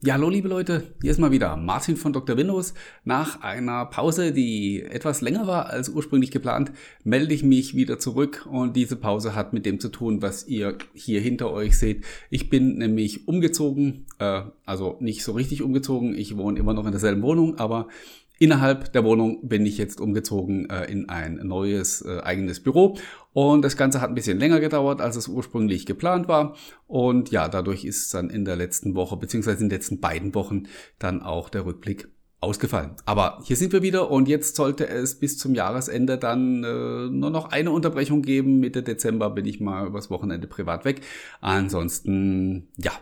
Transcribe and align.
Ja, 0.00 0.14
hallo 0.14 0.30
liebe 0.30 0.46
Leute, 0.46 0.94
hier 1.02 1.10
ist 1.10 1.18
mal 1.18 1.32
wieder 1.32 1.56
Martin 1.56 1.96
von 1.96 2.12
Dr. 2.12 2.36
Windows. 2.36 2.72
Nach 3.04 3.42
einer 3.42 3.84
Pause, 3.86 4.30
die 4.30 4.80
etwas 4.80 5.22
länger 5.22 5.48
war 5.48 5.70
als 5.70 5.88
ursprünglich 5.88 6.30
geplant, 6.30 6.70
melde 7.02 7.34
ich 7.34 7.42
mich 7.42 7.74
wieder 7.74 7.98
zurück 7.98 8.46
und 8.48 8.76
diese 8.76 8.94
Pause 8.94 9.34
hat 9.34 9.52
mit 9.52 9.66
dem 9.66 9.80
zu 9.80 9.88
tun, 9.88 10.22
was 10.22 10.46
ihr 10.46 10.78
hier 10.94 11.20
hinter 11.20 11.50
euch 11.50 11.76
seht. 11.76 12.04
Ich 12.30 12.48
bin 12.48 12.78
nämlich 12.78 13.26
umgezogen, 13.26 14.06
äh, 14.20 14.42
also 14.64 14.98
nicht 15.00 15.24
so 15.24 15.32
richtig 15.32 15.62
umgezogen, 15.62 16.16
ich 16.16 16.36
wohne 16.36 16.60
immer 16.60 16.74
noch 16.74 16.84
in 16.84 16.92
derselben 16.92 17.22
Wohnung, 17.22 17.58
aber 17.58 17.88
Innerhalb 18.38 18.92
der 18.92 19.04
Wohnung 19.04 19.48
bin 19.48 19.66
ich 19.66 19.78
jetzt 19.78 20.00
umgezogen 20.00 20.70
äh, 20.70 20.84
in 20.84 21.08
ein 21.08 21.40
neues 21.42 22.02
äh, 22.02 22.20
eigenes 22.20 22.60
Büro 22.60 22.96
und 23.32 23.62
das 23.62 23.76
Ganze 23.76 24.00
hat 24.00 24.10
ein 24.10 24.14
bisschen 24.14 24.38
länger 24.38 24.60
gedauert, 24.60 25.00
als 25.00 25.16
es 25.16 25.28
ursprünglich 25.28 25.86
geplant 25.86 26.28
war 26.28 26.56
und 26.86 27.30
ja, 27.30 27.48
dadurch 27.48 27.84
ist 27.84 28.14
dann 28.14 28.30
in 28.30 28.44
der 28.44 28.56
letzten 28.56 28.94
Woche 28.94 29.16
beziehungsweise 29.16 29.62
in 29.62 29.68
den 29.68 29.76
letzten 29.76 30.00
beiden 30.00 30.34
Wochen 30.34 30.64
dann 30.98 31.22
auch 31.22 31.48
der 31.48 31.66
Rückblick 31.66 32.08
ausgefallen. 32.40 32.92
Aber 33.04 33.40
hier 33.44 33.56
sind 33.56 33.72
wir 33.72 33.82
wieder 33.82 34.10
und 34.10 34.28
jetzt 34.28 34.54
sollte 34.54 34.88
es 34.88 35.18
bis 35.18 35.38
zum 35.38 35.54
Jahresende 35.54 36.18
dann 36.18 36.62
äh, 36.62 37.08
nur 37.10 37.30
noch 37.30 37.50
eine 37.50 37.72
Unterbrechung 37.72 38.22
geben. 38.22 38.60
Mitte 38.60 38.82
Dezember 38.82 39.30
bin 39.30 39.44
ich 39.44 39.58
mal 39.60 39.86
übers 39.86 40.10
Wochenende 40.10 40.46
privat 40.46 40.84
weg. 40.84 41.00
Ansonsten, 41.40 42.68
ja, 42.76 42.92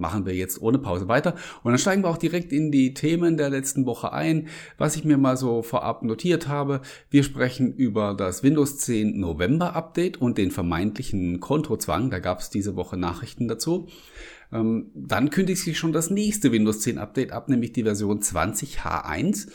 machen 0.00 0.26
wir 0.26 0.34
jetzt 0.34 0.60
ohne 0.60 0.78
Pause 0.78 1.08
weiter. 1.08 1.34
Und 1.62 1.72
dann 1.72 1.78
steigen 1.78 2.02
wir 2.02 2.08
auch 2.08 2.16
direkt 2.16 2.52
in 2.52 2.72
die 2.72 2.94
Themen 2.94 3.36
der 3.36 3.50
letzten 3.50 3.86
Woche 3.86 4.12
ein, 4.12 4.48
was 4.78 4.96
ich 4.96 5.04
mir 5.04 5.18
mal 5.18 5.36
so 5.36 5.62
vorab 5.62 6.02
notiert 6.02 6.48
habe. 6.48 6.80
Wir 7.10 7.22
sprechen 7.22 7.72
über 7.72 8.14
das 8.14 8.42
Windows 8.42 8.78
10 8.78 9.18
November 9.18 9.76
Update 9.76 10.16
und 10.16 10.38
den 10.38 10.50
vermeintlichen 10.50 11.40
Kontozwang. 11.40 12.10
Da 12.10 12.18
gab 12.18 12.40
es 12.40 12.50
diese 12.50 12.76
Woche 12.76 12.96
Nachrichten 12.96 13.46
dazu. 13.46 13.86
Ähm, 14.52 14.90
dann 14.94 15.30
kündigt 15.30 15.62
sich 15.62 15.78
schon 15.78 15.92
das 15.92 16.10
nächste 16.10 16.50
Windows 16.52 16.80
10 16.80 16.98
Update 16.98 17.32
ab, 17.32 17.48
nämlich 17.48 17.72
die 17.72 17.84
Version 17.84 18.20
20H1. 18.20 19.48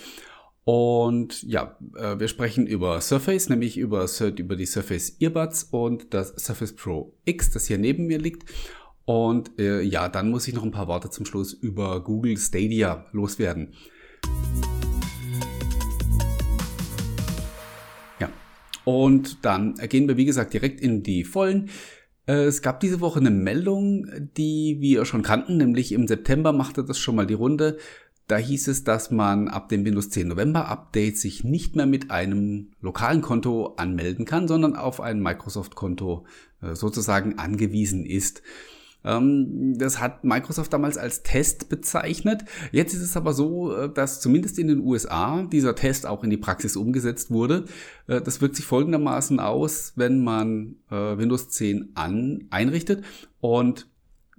Und 0.65 1.43
ja, 1.43 1.77
äh, 1.95 2.19
wir 2.19 2.27
sprechen 2.27 2.65
über 2.65 2.99
Surface, 2.99 3.49
nämlich 3.49 3.77
über, 3.77 4.07
über 4.35 4.55
die 4.55 4.65
Surface 4.65 5.17
Earbuds 5.19 5.65
und 5.65 6.13
das 6.13 6.29
Surface 6.37 6.73
Pro 6.73 7.13
X, 7.23 7.51
das 7.51 7.67
hier 7.67 7.77
neben 7.77 8.07
mir 8.07 8.17
liegt. 8.17 8.49
Und 9.05 9.59
äh, 9.59 9.81
ja, 9.81 10.09
dann 10.09 10.31
muss 10.31 10.47
ich 10.47 10.55
noch 10.55 10.63
ein 10.63 10.71
paar 10.71 10.87
Worte 10.87 11.11
zum 11.11 11.25
Schluss 11.25 11.53
über 11.53 12.03
Google 12.03 12.37
Stadia 12.37 13.05
loswerden. 13.11 13.73
Ja, 18.19 18.29
und 18.83 19.45
dann 19.45 19.75
gehen 19.75 20.07
wir, 20.07 20.17
wie 20.17 20.25
gesagt, 20.25 20.53
direkt 20.53 20.81
in 20.81 21.03
die 21.03 21.23
Vollen. 21.23 21.69
Äh, 22.25 22.45
es 22.45 22.63
gab 22.63 22.79
diese 22.79 22.99
Woche 22.99 23.19
eine 23.19 23.29
Meldung, 23.29 24.07
die 24.35 24.77
wir 24.79 25.05
schon 25.05 25.21
kannten, 25.21 25.57
nämlich 25.57 25.91
im 25.91 26.07
September 26.07 26.51
machte 26.51 26.83
das 26.83 26.97
schon 26.97 27.15
mal 27.15 27.27
die 27.27 27.35
Runde. 27.35 27.77
Da 28.27 28.37
hieß 28.37 28.69
es, 28.69 28.83
dass 28.83 29.11
man 29.11 29.49
ab 29.49 29.69
dem 29.69 29.85
Windows 29.85 30.09
10 30.09 30.29
November 30.29 30.67
Update 30.67 31.19
sich 31.19 31.43
nicht 31.43 31.75
mehr 31.75 31.85
mit 31.85 32.09
einem 32.09 32.71
lokalen 32.81 33.21
Konto 33.21 33.75
anmelden 33.75 34.25
kann, 34.25 34.47
sondern 34.47 34.75
auf 34.75 34.99
ein 34.99 35.21
Microsoft-Konto 35.21 36.25
äh, 36.63 36.73
sozusagen 36.73 37.37
angewiesen 37.37 38.03
ist. 38.03 38.41
Ähm, 39.05 39.77
das 39.77 40.01
hat 40.01 40.23
Microsoft 40.23 40.73
damals 40.73 40.97
als 40.97 41.23
Test 41.23 41.69
bezeichnet. 41.69 42.43
Jetzt 42.71 42.93
ist 42.93 43.01
es 43.01 43.15
aber 43.15 43.33
so, 43.33 43.75
äh, 43.75 43.93
dass 43.93 44.19
zumindest 44.19 44.57
in 44.59 44.67
den 44.67 44.79
USA 44.79 45.43
dieser 45.43 45.75
Test 45.75 46.05
auch 46.05 46.23
in 46.23 46.29
die 46.29 46.37
Praxis 46.37 46.75
umgesetzt 46.75 47.31
wurde. 47.31 47.65
Äh, 48.07 48.21
das 48.21 48.41
wirkt 48.41 48.55
sich 48.55 48.65
folgendermaßen 48.65 49.39
aus, 49.39 49.93
wenn 49.95 50.23
man 50.23 50.75
äh, 50.89 50.95
Windows 50.95 51.49
10 51.49 51.91
an, 51.93 52.45
einrichtet 52.49 53.03
und 53.39 53.87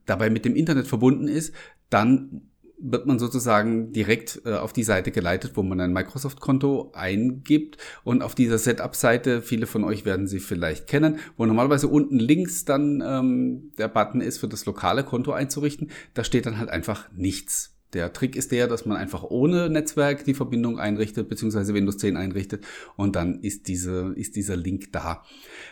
dabei 0.05 0.31
mit 0.31 0.45
dem 0.45 0.57
Internet 0.57 0.87
verbunden 0.87 1.29
ist, 1.29 1.55
dann 1.91 2.43
wird 2.79 3.07
man 3.07 3.19
sozusagen 3.19 3.93
direkt 3.93 4.43
äh, 4.45 4.55
auf 4.55 4.73
die 4.73 4.83
Seite 4.83 5.11
geleitet, 5.11 5.53
wo 5.55 5.63
man 5.63 5.81
ein 5.81 5.93
Microsoft-Konto 5.93 6.93
eingibt. 6.95 7.79
Und 8.05 8.23
auf 8.23 8.35
dieser 8.35 8.59
Setup-Seite, 8.59 9.43
viele 9.43 9.67
von 9.67 9.85
euch 9.85 10.05
werden 10.05 10.27
sie 10.27 10.41
vielleicht 10.41 10.87
kennen, 10.87 11.19
wo 11.37 11.47
normalerweise 11.47 11.89
unten 11.89 12.19
links 12.19 12.65
dann 12.65 13.03
ähm, 13.05 13.73
der 13.79 13.89
Button 13.89 14.21
ist, 14.21 14.39
für 14.39 14.49
das 14.49 14.67
lokale 14.67 15.05
Konto 15.05 15.33
einzurichten, 15.33 15.91
da 16.15 16.25
steht 16.25 16.47
dann 16.47 16.59
halt 16.59 16.71
einfach 16.71 17.09
nichts. 17.13 17.76
Der 17.97 18.13
Trick 18.13 18.37
ist 18.37 18.53
der, 18.53 18.69
dass 18.69 18.85
man 18.85 18.99
einfach 18.99 19.23
ohne 19.23 19.71
Netzwerk 19.71 20.25
die 20.25 20.35
Verbindung 20.35 20.79
einrichtet, 20.79 21.31
beziehungsweise 21.31 21.73
Windows 21.73 21.97
10 21.97 22.19
einrichtet 22.19 22.63
und 22.97 23.17
dann 23.17 23.41
ist, 23.41 23.69
diese, 23.69 24.13
ist 24.17 24.37
dieser 24.37 24.55
Link 24.55 24.93
da. 24.93 25.25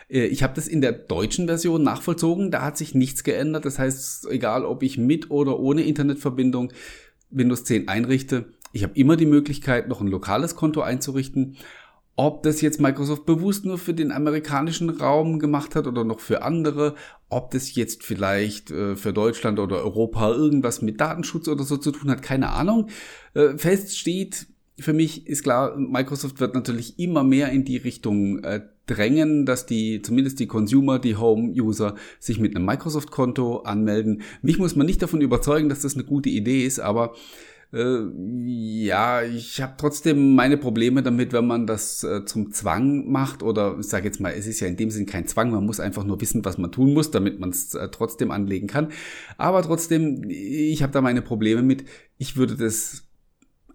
Äh, 0.08 0.24
ich 0.26 0.42
habe 0.42 0.54
das 0.54 0.66
in 0.66 0.80
der 0.80 0.92
deutschen 0.92 1.46
Version 1.46 1.82
nachvollzogen, 1.82 2.50
da 2.50 2.62
hat 2.62 2.78
sich 2.78 2.94
nichts 2.94 3.24
geändert. 3.24 3.66
Das 3.66 3.78
heißt, 3.78 4.26
egal 4.30 4.64
ob 4.64 4.82
ich 4.82 4.96
mit 4.96 5.30
oder 5.30 5.60
ohne 5.60 5.82
Internetverbindung 5.82 6.72
Windows 7.28 7.64
10 7.64 7.88
einrichte, 7.88 8.46
ich 8.72 8.82
habe 8.82 8.98
immer 8.98 9.16
die 9.16 9.26
Möglichkeit, 9.26 9.88
noch 9.88 10.00
ein 10.00 10.08
lokales 10.08 10.56
Konto 10.56 10.80
einzurichten. 10.80 11.56
Ob 12.16 12.44
das 12.44 12.60
jetzt 12.60 12.80
Microsoft 12.80 13.26
bewusst 13.26 13.64
nur 13.64 13.76
für 13.76 13.92
den 13.92 14.12
amerikanischen 14.12 14.88
Raum 14.88 15.40
gemacht 15.40 15.74
hat 15.74 15.88
oder 15.88 16.04
noch 16.04 16.20
für 16.20 16.42
andere, 16.42 16.94
ob 17.28 17.50
das 17.50 17.74
jetzt 17.74 18.04
vielleicht 18.04 18.70
äh, 18.70 18.94
für 18.94 19.12
Deutschland 19.12 19.58
oder 19.58 19.78
Europa 19.78 20.32
irgendwas 20.32 20.80
mit 20.80 21.00
Datenschutz 21.00 21.48
oder 21.48 21.64
so 21.64 21.76
zu 21.76 21.90
tun 21.90 22.10
hat, 22.10 22.22
keine 22.22 22.50
Ahnung. 22.50 22.88
Äh, 23.34 23.58
fest 23.58 23.98
steht, 23.98 24.46
für 24.78 24.92
mich 24.92 25.26
ist 25.26 25.42
klar, 25.42 25.76
Microsoft 25.76 26.40
wird 26.40 26.54
natürlich 26.54 26.98
immer 26.98 27.24
mehr 27.24 27.50
in 27.50 27.64
die 27.64 27.76
Richtung 27.76 28.42
äh, 28.44 28.60
drängen, 28.86 29.46
dass 29.46 29.66
die, 29.66 30.02
zumindest 30.02 30.40
die 30.40 30.46
Consumer, 30.46 30.98
die 30.98 31.16
Home-User, 31.16 31.94
sich 32.18 32.38
mit 32.38 32.54
einem 32.54 32.66
Microsoft-Konto 32.66 33.58
anmelden. 33.58 34.22
Mich 34.42 34.58
muss 34.58 34.76
man 34.76 34.86
nicht 34.86 35.02
davon 35.02 35.20
überzeugen, 35.20 35.68
dass 35.68 35.80
das 35.80 35.94
eine 35.94 36.04
gute 36.04 36.28
Idee 36.28 36.66
ist, 36.66 36.80
aber 36.80 37.14
äh, 37.74 38.08
ja, 38.44 39.22
ich 39.22 39.60
habe 39.60 39.74
trotzdem 39.76 40.34
meine 40.34 40.56
Probleme 40.56 41.02
damit, 41.02 41.32
wenn 41.32 41.46
man 41.46 41.66
das 41.66 42.04
äh, 42.04 42.24
zum 42.24 42.52
Zwang 42.52 43.10
macht 43.10 43.42
oder 43.42 43.76
ich 43.78 43.86
sage 43.86 44.06
jetzt 44.06 44.20
mal, 44.20 44.32
es 44.32 44.46
ist 44.46 44.60
ja 44.60 44.68
in 44.68 44.76
dem 44.76 44.90
Sinn 44.90 45.06
kein 45.06 45.26
Zwang, 45.26 45.50
man 45.50 45.66
muss 45.66 45.80
einfach 45.80 46.04
nur 46.04 46.20
wissen, 46.20 46.44
was 46.44 46.56
man 46.56 46.70
tun 46.72 46.94
muss, 46.94 47.10
damit 47.10 47.40
man 47.40 47.50
es 47.50 47.74
äh, 47.74 47.88
trotzdem 47.90 48.30
anlegen 48.30 48.68
kann. 48.68 48.92
Aber 49.36 49.62
trotzdem, 49.62 50.22
ich 50.28 50.82
habe 50.82 50.92
da 50.92 51.00
meine 51.00 51.22
Probleme 51.22 51.62
mit. 51.62 51.84
Ich 52.16 52.36
würde 52.36 52.56
das 52.56 53.02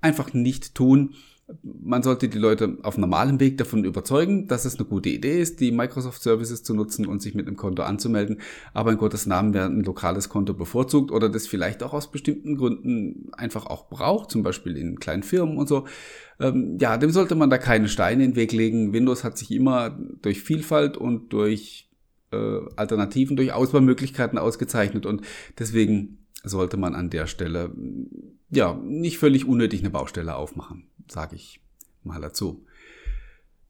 einfach 0.01 0.33
nicht 0.33 0.75
tun 0.75 1.15
man 1.63 2.03
sollte 2.03 2.29
die 2.29 2.37
Leute 2.37 2.77
auf 2.83 2.97
normalem 2.97 3.39
Weg 3.39 3.57
davon 3.57 3.83
überzeugen, 3.83 4.47
dass 4.47 4.65
es 4.65 4.77
eine 4.77 4.87
gute 4.87 5.09
Idee 5.09 5.41
ist, 5.41 5.59
die 5.59 5.71
Microsoft 5.71 6.21
Services 6.21 6.63
zu 6.63 6.73
nutzen 6.73 7.07
und 7.07 7.21
sich 7.21 7.33
mit 7.33 7.47
einem 7.47 7.57
Konto 7.57 7.83
anzumelden. 7.83 8.39
Aber 8.73 8.91
in 8.91 8.97
Gottes 8.97 9.25
Namen 9.25 9.53
wer 9.53 9.65
ein 9.65 9.83
lokales 9.83 10.29
Konto 10.29 10.53
bevorzugt 10.53 11.11
oder 11.11 11.29
das 11.29 11.47
vielleicht 11.47 11.81
auch 11.81 11.93
aus 11.93 12.11
bestimmten 12.11 12.55
Gründen 12.55 13.31
einfach 13.33 13.65
auch 13.65 13.89
braucht, 13.89 14.31
zum 14.31 14.43
Beispiel 14.43 14.77
in 14.77 14.99
kleinen 14.99 15.23
Firmen 15.23 15.57
und 15.57 15.67
so. 15.67 15.85
Ähm, 16.39 16.77
ja, 16.79 16.97
dem 16.97 17.11
sollte 17.11 17.35
man 17.35 17.49
da 17.49 17.57
keine 17.57 17.89
Steine 17.89 18.23
in 18.23 18.31
den 18.31 18.35
Weg 18.35 18.51
legen. 18.51 18.93
Windows 18.93 19.23
hat 19.23 19.37
sich 19.37 19.51
immer 19.51 19.97
durch 20.21 20.41
Vielfalt 20.43 20.97
und 20.97 21.33
durch 21.33 21.89
äh, 22.31 22.59
Alternativen, 22.75 23.35
durch 23.35 23.53
Auswahlmöglichkeiten 23.53 24.37
ausgezeichnet 24.37 25.05
und 25.05 25.21
deswegen 25.57 26.19
sollte 26.43 26.77
man 26.77 26.95
an 26.95 27.09
der 27.09 27.27
Stelle 27.27 27.75
ja 28.49 28.79
nicht 28.83 29.17
völlig 29.17 29.45
unnötig 29.45 29.81
eine 29.81 29.89
Baustelle 29.89 30.35
aufmachen 30.35 30.88
sage 31.11 31.35
ich 31.35 31.61
mal 32.03 32.21
dazu. 32.21 32.65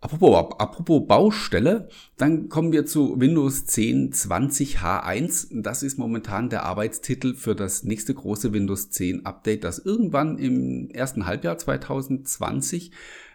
Apropos, 0.01 0.55
apropos 0.59 1.05
Baustelle, 1.07 1.89
dann 2.15 2.47
kommen 2.47 2.71
wir 2.71 2.85
zu 2.85 3.19
Windows 3.19 3.65
10 3.65 4.13
20H1. 4.13 5.61
Das 5.61 5.83
ist 5.83 5.97
momentan 5.97 6.49
der 6.49 6.63
Arbeitstitel 6.63 7.35
für 7.35 7.53
das 7.53 7.83
nächste 7.83 8.13
große 8.13 8.53
Windows 8.53 8.91
10 8.91 9.25
Update, 9.25 9.65
das 9.65 9.77
irgendwann 9.77 10.37
im 10.37 10.89
ersten 10.89 11.25
Halbjahr 11.25 11.57
2020 11.57 12.91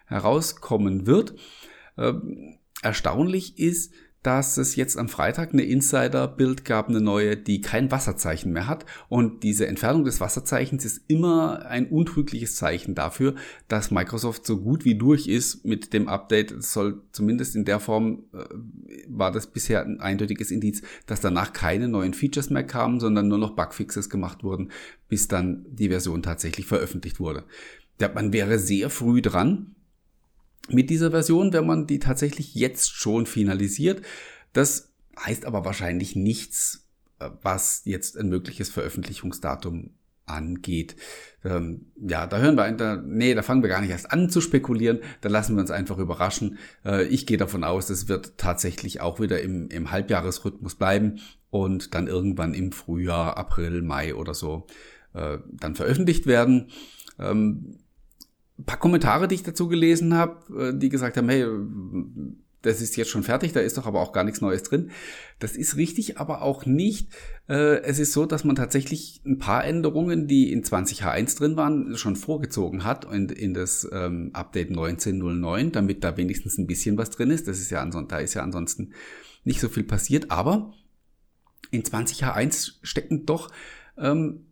herauskommen 0.07 1.07
wird. 1.07 1.35
Ähm, 1.99 2.57
erstaunlich 2.83 3.59
ist, 3.59 3.93
dass 4.25 4.57
es 4.57 4.75
jetzt 4.75 4.97
am 4.97 5.11
Freitag 5.11 5.53
eine 5.53 5.65
Insider-Bild 5.65 6.65
gab, 6.65 6.89
eine 6.89 7.03
neue, 7.03 7.37
die 7.37 7.61
kein 7.61 7.91
Wasserzeichen 7.91 8.53
mehr 8.53 8.67
hat. 8.67 8.87
Und 9.11 9.43
diese 9.43 9.67
Entfernung 9.67 10.07
des 10.07 10.19
Wasserzeichens 10.19 10.87
ist 10.87 11.03
immer 11.09 11.67
ein 11.67 11.88
untrügliches 11.88 12.56
Zeichen 12.56 12.94
dafür, 12.94 13.35
dass 13.69 13.91
Microsoft 13.91 14.47
so 14.47 14.62
gut 14.62 14.87
wie 14.87 14.97
durch 14.97 15.26
ist 15.26 15.67
mit 15.67 15.93
dem 15.93 16.09
Update. 16.09 16.53
Es 16.53 16.73
soll 16.73 17.03
zumindest 17.12 17.55
in 17.55 17.67
der 17.67 17.81
Form, 17.81 18.25
äh, 18.32 18.44
war 19.09 19.31
das 19.31 19.47
bisher 19.47 19.85
ein 19.85 20.00
eindeutiges 20.00 20.50
Indiz, 20.50 20.81
dass 21.05 21.21
danach 21.21 21.53
keine 21.53 21.88
neuen 21.88 22.15
Features 22.15 22.49
mehr 22.49 22.65
kamen, 22.65 23.00
sondern 23.00 23.29
nur 23.29 23.38
noch 23.38 23.55
Bugfixes 23.55 24.09
gemacht 24.09 24.43
wurden, 24.43 24.71
bis 25.11 25.29
dann 25.29 25.67
die 25.69 25.91
Version 25.91 26.23
tatsächlich 26.23 26.65
veröffentlicht 26.65 27.21
wurde. 27.21 27.44
Ja, 28.00 28.11
man 28.12 28.32
wäre 28.32 28.59
sehr 28.59 28.88
früh 28.88 29.21
dran, 29.21 29.74
mit 30.69 30.90
dieser 30.90 31.11
Version, 31.11 31.52
wenn 31.52 31.66
man 31.66 31.87
die 31.87 31.99
tatsächlich 31.99 32.55
jetzt 32.55 32.94
schon 32.94 33.26
finalisiert. 33.26 34.02
Das 34.52 34.93
heißt 35.19 35.44
aber 35.44 35.64
wahrscheinlich 35.64 36.16
nichts, 36.16 36.87
äh, 37.19 37.31
was 37.43 37.82
jetzt 37.84 38.16
ein 38.16 38.28
mögliches 38.28 38.70
Veröffentlichungsdatum 38.70 39.90
angeht. 40.26 40.96
Ähm, 41.44 41.93
ja, 41.96 42.26
da 42.26 42.38
hören 42.38 42.56
wir, 42.56 42.70
da, 42.72 42.96
nee, 42.96 43.34
da 43.34 43.43
fangen 43.43 43.62
wir 43.62 43.69
gar 43.69 43.82
nicht 43.82 43.90
erst 43.90 44.11
an 44.11 44.31
zu 44.31 44.40
spekulieren, 44.40 45.00
da 45.20 45.28
lassen 45.28 45.55
wir 45.55 45.61
uns 45.61 45.70
einfach 45.70 45.99
überraschen. 45.99 46.58
Äh, 46.84 47.05
ich 47.08 47.26
gehe 47.26 47.37
davon 47.37 47.62
aus, 47.62 47.90
es 47.90 48.08
wird 48.08 48.38
tatsächlich 48.38 49.00
auch 49.00 49.20
wieder 49.20 49.43
im, 49.43 49.69
im 49.69 49.90
Halbjahresrhythmus 49.90 50.76
bleiben 50.76 51.20
und 51.50 51.94
dann 51.94 52.06
irgendwann 52.06 52.55
im 52.55 52.72
Frühjahr, 52.72 53.37
April, 53.37 53.82
Mai 53.82 54.14
oder 54.14 54.32
so 54.32 54.66
äh, 55.12 55.38
dann 55.52 55.75
veröffentlicht 55.75 56.26
werden. 56.26 56.70
Ähm, 57.19 57.78
paar 58.62 58.79
Kommentare, 58.79 59.27
die 59.27 59.35
ich 59.35 59.43
dazu 59.43 59.69
gelesen 59.69 60.15
habe, 60.15 60.71
äh, 60.71 60.79
die 60.79 60.89
gesagt 60.89 61.17
haben, 61.17 61.29
hey, 61.29 61.45
das 62.65 62.81
ist 62.81 62.97
jetzt 62.97 63.11
schon 63.11 63.23
fertig, 63.23 63.53
da 63.53 63.61
ist 63.61 63.77
doch 63.77 63.87
aber 63.87 64.01
auch 64.01 64.12
gar 64.12 64.25
nichts 64.25 64.41
Neues 64.41 64.62
drin. 64.62 64.91
Das 65.39 65.56
ist 65.56 65.77
richtig, 65.77 66.19
aber 66.19 66.43
auch 66.43 66.65
nicht. 66.65 67.11
Äh, 67.49 67.83
es 67.83 67.99
ist 67.99 68.12
so, 68.12 68.27
dass 68.27 68.45
man 68.45 68.56
tatsächlich 68.56 69.21
ein 69.27 69.39
paar 69.39 69.65
Änderungen, 69.65 70.27
die 70.27 70.51
in 70.51 70.62
20H1 70.62 71.37
drin 71.37 71.56
waren, 71.56 71.97
schon 71.97 72.17
vorgezogen 72.17 72.85
hat 72.85 73.05
und 73.05 73.33
in 73.33 73.55
das 73.55 73.87
ähm, 73.93 74.31
Update 74.33 74.71
1909, 74.71 75.73
damit 75.73 76.05
da 76.05 76.17
wenigstens 76.17 76.57
ein 76.59 76.67
bisschen 76.67 76.97
was 76.97 77.11
drin 77.11 77.31
ist. 77.31 77.49
Das 77.49 77.59
ist 77.59 77.71
ja 77.71 77.83
ansonsten, 77.83 78.09
da 78.09 78.19
ist 78.19 78.35
ja 78.35 78.43
ansonsten 78.43 78.93
nicht 79.45 79.61
so 79.61 79.69
viel 79.69 79.85
passiert, 79.85 80.31
aber 80.31 80.73
in 81.71 81.83
20H1 81.83 82.77
stecken 82.83 83.27
doch 83.27 83.50
ähm, 83.99 84.47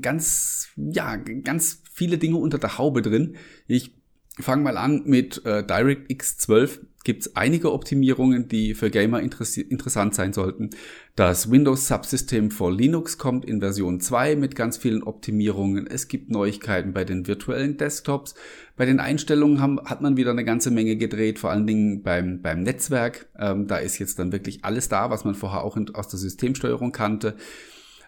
ganz, 0.00 0.68
ja, 0.76 1.16
ganz 1.16 1.82
viele 1.92 2.18
Dinge 2.18 2.36
unter 2.36 2.58
der 2.58 2.78
Haube 2.78 3.02
drin. 3.02 3.36
Ich 3.66 3.94
fange 4.38 4.62
mal 4.62 4.76
an 4.76 5.02
mit 5.04 5.44
äh, 5.44 5.64
DirectX 5.64 6.38
12 6.38 6.80
gibt 7.04 7.26
es 7.26 7.36
einige 7.36 7.72
Optimierungen, 7.72 8.48
die 8.48 8.74
für 8.74 8.90
Gamer 8.90 9.20
interessant 9.20 10.14
sein 10.14 10.32
sollten. 10.32 10.70
Das 11.14 11.50
Windows 11.50 11.86
Subsystem 11.86 12.50
for 12.50 12.72
Linux 12.72 13.18
kommt 13.18 13.44
in 13.44 13.60
Version 13.60 14.00
2 14.00 14.36
mit 14.36 14.56
ganz 14.56 14.78
vielen 14.78 15.02
Optimierungen. 15.02 15.86
Es 15.86 16.08
gibt 16.08 16.30
Neuigkeiten 16.30 16.94
bei 16.94 17.04
den 17.04 17.26
virtuellen 17.26 17.76
Desktops. 17.76 18.34
Bei 18.76 18.86
den 18.86 19.00
Einstellungen 19.00 19.60
haben, 19.60 19.80
hat 19.84 20.00
man 20.00 20.16
wieder 20.16 20.30
eine 20.30 20.44
ganze 20.44 20.70
Menge 20.70 20.96
gedreht, 20.96 21.38
vor 21.38 21.50
allen 21.50 21.66
Dingen 21.66 22.02
beim, 22.02 22.40
beim 22.40 22.62
Netzwerk. 22.62 23.26
Ähm, 23.38 23.68
da 23.68 23.76
ist 23.76 23.98
jetzt 23.98 24.18
dann 24.18 24.32
wirklich 24.32 24.64
alles 24.64 24.88
da, 24.88 25.10
was 25.10 25.24
man 25.24 25.34
vorher 25.34 25.62
auch 25.62 25.76
in, 25.76 25.94
aus 25.94 26.08
der 26.08 26.18
Systemsteuerung 26.18 26.90
kannte. 26.90 27.36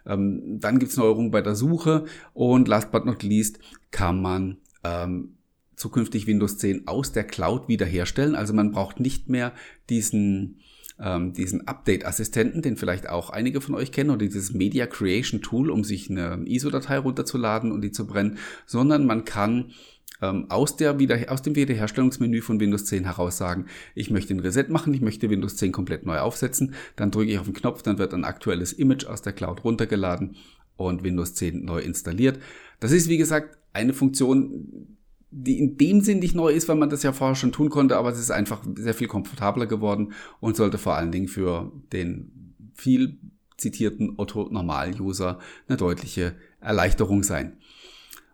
Ähm, 0.06 0.60
dann 0.60 0.78
gibt's 0.78 0.96
Neuerungen 0.96 1.30
bei 1.30 1.42
der 1.42 1.54
Suche 1.54 2.04
und 2.32 2.68
last 2.68 2.90
but 2.92 3.04
not 3.04 3.22
least 3.22 3.58
kann 3.90 4.20
man 4.20 4.58
ähm, 4.84 5.36
zukünftig 5.74 6.26
Windows 6.26 6.58
10 6.58 6.86
aus 6.86 7.12
der 7.12 7.24
Cloud 7.24 7.68
wiederherstellen. 7.68 8.34
Also 8.34 8.54
man 8.54 8.72
braucht 8.72 9.00
nicht 9.00 9.28
mehr 9.28 9.52
diesen 9.90 10.60
ähm, 10.98 11.32
diesen 11.34 11.68
Update-Assistenten, 11.68 12.62
den 12.62 12.76
vielleicht 12.76 13.08
auch 13.08 13.30
einige 13.30 13.60
von 13.60 13.74
euch 13.74 13.92
kennen, 13.92 14.10
oder 14.10 14.20
dieses 14.20 14.54
Media 14.54 14.86
Creation 14.86 15.42
Tool, 15.42 15.70
um 15.70 15.84
sich 15.84 16.10
eine 16.10 16.42
ISO-Datei 16.46 16.98
runterzuladen 16.98 17.70
und 17.72 17.82
die 17.82 17.92
zu 17.92 18.06
brennen, 18.06 18.38
sondern 18.64 19.04
man 19.04 19.24
kann 19.24 19.72
ähm, 20.22 20.50
aus, 20.50 20.76
der 20.76 20.98
Wieder 20.98 21.30
aus 21.30 21.42
dem 21.42 21.54
Wiederherstellungsmenü 21.54 22.40
von 22.40 22.60
Windows 22.60 22.86
10 22.86 23.04
heraus 23.04 23.36
sagen, 23.36 23.66
ich 23.94 24.10
möchte 24.10 24.34
ein 24.34 24.40
Reset 24.40 24.68
machen, 24.68 24.94
ich 24.94 25.00
möchte 25.00 25.30
Windows 25.30 25.56
10 25.56 25.72
komplett 25.72 26.06
neu 26.06 26.18
aufsetzen, 26.18 26.74
dann 26.96 27.10
drücke 27.10 27.32
ich 27.32 27.38
auf 27.38 27.46
den 27.46 27.54
Knopf, 27.54 27.82
dann 27.82 27.98
wird 27.98 28.14
ein 28.14 28.24
aktuelles 28.24 28.72
Image 28.72 29.06
aus 29.06 29.22
der 29.22 29.32
Cloud 29.32 29.64
runtergeladen 29.64 30.36
und 30.76 31.02
Windows 31.02 31.34
10 31.34 31.64
neu 31.64 31.80
installiert. 31.80 32.38
Das 32.80 32.92
ist, 32.92 33.08
wie 33.08 33.18
gesagt, 33.18 33.58
eine 33.72 33.92
Funktion, 33.92 34.96
die 35.30 35.58
in 35.58 35.76
dem 35.76 36.00
Sinn 36.00 36.20
nicht 36.20 36.34
neu 36.34 36.50
ist, 36.50 36.68
weil 36.68 36.76
man 36.76 36.90
das 36.90 37.02
ja 37.02 37.12
vorher 37.12 37.34
schon 37.34 37.52
tun 37.52 37.68
konnte, 37.68 37.96
aber 37.96 38.10
es 38.10 38.18
ist 38.18 38.30
einfach 38.30 38.62
sehr 38.74 38.94
viel 38.94 39.08
komfortabler 39.08 39.66
geworden 39.66 40.12
und 40.40 40.56
sollte 40.56 40.78
vor 40.78 40.94
allen 40.94 41.12
Dingen 41.12 41.28
für 41.28 41.72
den 41.92 42.54
viel 42.74 43.18
zitierten 43.56 44.14
Otto-Normal-User 44.16 45.38
eine 45.68 45.76
deutliche 45.76 46.34
Erleichterung 46.60 47.22
sein. 47.22 47.58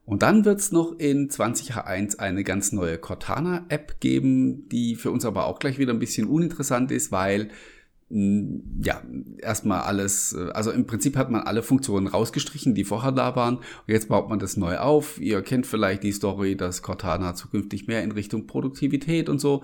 Und 0.04 0.22
dann 0.22 0.44
wird 0.44 0.58
es 0.60 0.72
noch 0.72 0.98
in 0.98 1.30
20H1 1.30 2.18
eine 2.18 2.42
ganz 2.42 2.72
neue 2.72 2.98
Cortana-App 2.98 4.00
geben, 4.00 4.68
die 4.68 4.96
für 4.96 5.10
uns 5.10 5.24
aber 5.24 5.46
auch 5.46 5.58
gleich 5.60 5.78
wieder 5.78 5.92
ein 5.92 6.00
bisschen 6.00 6.26
uninteressant 6.26 6.90
ist, 6.90 7.12
weil 7.12 7.48
ja, 8.14 9.00
erstmal 9.38 9.80
alles, 9.80 10.34
äh, 10.34 10.50
also 10.52 10.70
im 10.70 10.86
Prinzip 10.86 11.16
hat 11.16 11.30
man 11.30 11.42
alle 11.42 11.62
Funktionen 11.62 12.06
rausgestrichen, 12.06 12.74
die 12.74 12.84
vorher 12.84 13.12
da 13.12 13.34
waren. 13.36 13.56
Und 13.56 13.64
jetzt 13.86 14.08
baut 14.08 14.28
man 14.28 14.38
das 14.38 14.58
neu 14.58 14.76
auf. 14.78 15.18
Ihr 15.18 15.40
kennt 15.40 15.66
vielleicht 15.66 16.02
die 16.02 16.12
Story, 16.12 16.54
dass 16.54 16.82
Cortana 16.82 17.34
zukünftig 17.34 17.86
mehr 17.86 18.02
in 18.02 18.12
Richtung 18.12 18.46
Produktivität 18.46 19.30
und 19.30 19.40
so 19.40 19.62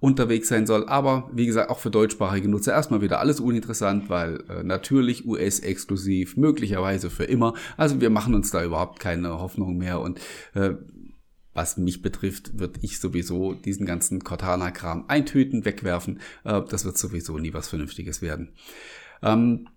unterwegs 0.00 0.48
sein 0.48 0.66
soll. 0.66 0.86
Aber 0.88 1.28
wie 1.34 1.44
gesagt, 1.44 1.68
auch 1.68 1.78
für 1.78 1.90
deutschsprachige 1.90 2.48
Nutzer 2.48 2.72
erstmal 2.72 3.02
wieder 3.02 3.20
alles 3.20 3.38
uninteressant, 3.38 4.08
weil 4.08 4.42
äh, 4.48 4.62
natürlich 4.62 5.26
US-exklusiv, 5.26 6.38
möglicherweise 6.38 7.10
für 7.10 7.24
immer. 7.24 7.52
Also 7.76 8.00
wir 8.00 8.08
machen 8.08 8.34
uns 8.34 8.50
da 8.50 8.64
überhaupt 8.64 8.98
keine 8.98 9.38
Hoffnung 9.40 9.76
mehr 9.76 10.00
und 10.00 10.18
äh, 10.54 10.70
was 11.52 11.76
mich 11.76 12.02
betrifft, 12.02 12.58
würde 12.58 12.80
ich 12.82 13.00
sowieso 13.00 13.54
diesen 13.54 13.86
ganzen 13.86 14.22
Cortana-Kram 14.22 15.06
eintüten, 15.08 15.64
wegwerfen. 15.64 16.20
Äh, 16.44 16.62
das 16.68 16.84
wird 16.84 16.98
sowieso 16.98 17.38
nie 17.38 17.52
was 17.52 17.68
Vernünftiges 17.68 18.22
werden. 18.22 18.52
Ähm, 19.22 19.68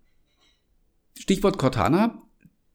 Stichwort 1.18 1.58
Cortana. 1.58 2.20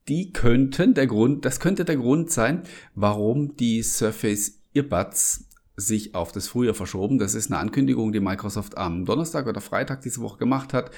Die 0.08 0.32
könnten 0.32 0.94
der 0.94 1.06
Grund, 1.06 1.44
das 1.44 1.60
könnte 1.60 1.84
der 1.84 1.96
Grund 1.96 2.30
sein, 2.30 2.62
warum 2.94 3.56
die 3.56 3.82
Surface 3.82 4.58
Earbuds 4.72 5.48
sich 5.76 6.14
auf 6.14 6.32
das 6.32 6.48
Frühjahr 6.48 6.74
verschoben. 6.74 7.18
Das 7.18 7.34
ist 7.34 7.50
eine 7.50 7.60
Ankündigung, 7.60 8.12
die 8.12 8.20
Microsoft 8.20 8.76
am 8.76 9.04
Donnerstag 9.04 9.46
oder 9.46 9.60
Freitag 9.60 10.00
diese 10.00 10.20
Woche 10.20 10.38
gemacht 10.38 10.72
hat. 10.74 10.90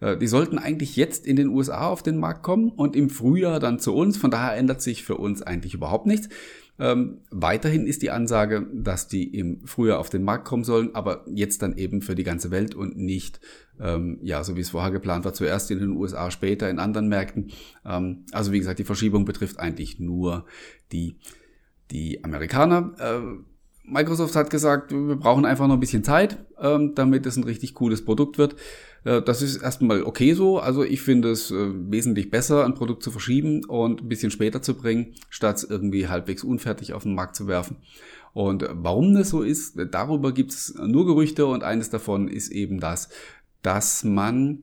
Äh, 0.00 0.16
die 0.16 0.28
sollten 0.28 0.58
eigentlich 0.58 0.96
jetzt 0.96 1.26
in 1.26 1.36
den 1.36 1.48
USA 1.48 1.88
auf 1.88 2.02
den 2.02 2.18
Markt 2.18 2.42
kommen 2.42 2.70
und 2.70 2.94
im 2.94 3.10
Frühjahr 3.10 3.58
dann 3.58 3.80
zu 3.80 3.94
uns. 3.94 4.16
Von 4.16 4.30
daher 4.30 4.56
ändert 4.56 4.80
sich 4.80 5.02
für 5.02 5.16
uns 5.16 5.42
eigentlich 5.42 5.74
überhaupt 5.74 6.06
nichts. 6.06 6.28
Ähm, 6.78 7.22
weiterhin 7.30 7.86
ist 7.86 8.02
die 8.02 8.10
Ansage, 8.10 8.66
dass 8.72 9.08
die 9.08 9.34
im 9.34 9.66
Frühjahr 9.66 9.98
auf 9.98 10.10
den 10.10 10.22
Markt 10.22 10.44
kommen 10.44 10.64
sollen, 10.64 10.94
aber 10.94 11.24
jetzt 11.28 11.62
dann 11.62 11.76
eben 11.76 12.02
für 12.02 12.14
die 12.14 12.24
ganze 12.24 12.50
Welt 12.50 12.74
und 12.74 12.96
nicht, 12.96 13.40
ähm, 13.80 14.18
ja, 14.22 14.44
so 14.44 14.56
wie 14.56 14.60
es 14.60 14.70
vorher 14.70 14.92
geplant 14.92 15.24
war, 15.24 15.34
zuerst 15.34 15.70
in 15.70 15.80
den 15.80 15.90
USA, 15.90 16.30
später 16.30 16.70
in 16.70 16.78
anderen 16.78 17.08
Märkten. 17.08 17.50
Ähm, 17.84 18.26
also 18.32 18.52
wie 18.52 18.58
gesagt, 18.58 18.78
die 18.78 18.84
Verschiebung 18.84 19.24
betrifft 19.24 19.58
eigentlich 19.58 19.98
nur 19.98 20.46
die, 20.92 21.18
die 21.90 22.22
Amerikaner. 22.22 22.94
Äh, 22.98 23.42
Microsoft 23.90 24.36
hat 24.36 24.50
gesagt, 24.50 24.92
wir 24.92 25.16
brauchen 25.16 25.44
einfach 25.44 25.66
noch 25.66 25.74
ein 25.74 25.80
bisschen 25.80 26.04
Zeit, 26.04 26.44
ähm, 26.60 26.94
damit 26.94 27.26
es 27.26 27.36
ein 27.36 27.44
richtig 27.44 27.74
cooles 27.74 28.04
Produkt 28.04 28.38
wird. 28.38 28.56
Äh, 29.04 29.22
das 29.22 29.42
ist 29.42 29.62
erstmal 29.62 30.02
okay 30.02 30.34
so. 30.34 30.58
Also 30.58 30.84
ich 30.84 31.00
finde 31.00 31.30
es 31.30 31.50
äh, 31.50 31.70
wesentlich 31.90 32.30
besser, 32.30 32.64
ein 32.64 32.74
Produkt 32.74 33.02
zu 33.02 33.10
verschieben 33.10 33.64
und 33.64 34.02
ein 34.02 34.08
bisschen 34.08 34.30
später 34.30 34.62
zu 34.62 34.74
bringen, 34.74 35.14
statt 35.30 35.66
irgendwie 35.68 36.08
halbwegs 36.08 36.44
unfertig 36.44 36.92
auf 36.92 37.04
den 37.04 37.14
Markt 37.14 37.36
zu 37.36 37.46
werfen. 37.46 37.76
Und 38.34 38.68
warum 38.70 39.14
das 39.14 39.30
so 39.30 39.42
ist, 39.42 39.78
darüber 39.90 40.32
gibt 40.32 40.52
es 40.52 40.74
nur 40.74 41.06
Gerüchte 41.06 41.46
und 41.46 41.64
eines 41.64 41.90
davon 41.90 42.28
ist 42.28 42.50
eben 42.50 42.78
das, 42.78 43.08
dass 43.62 44.04
man 44.04 44.62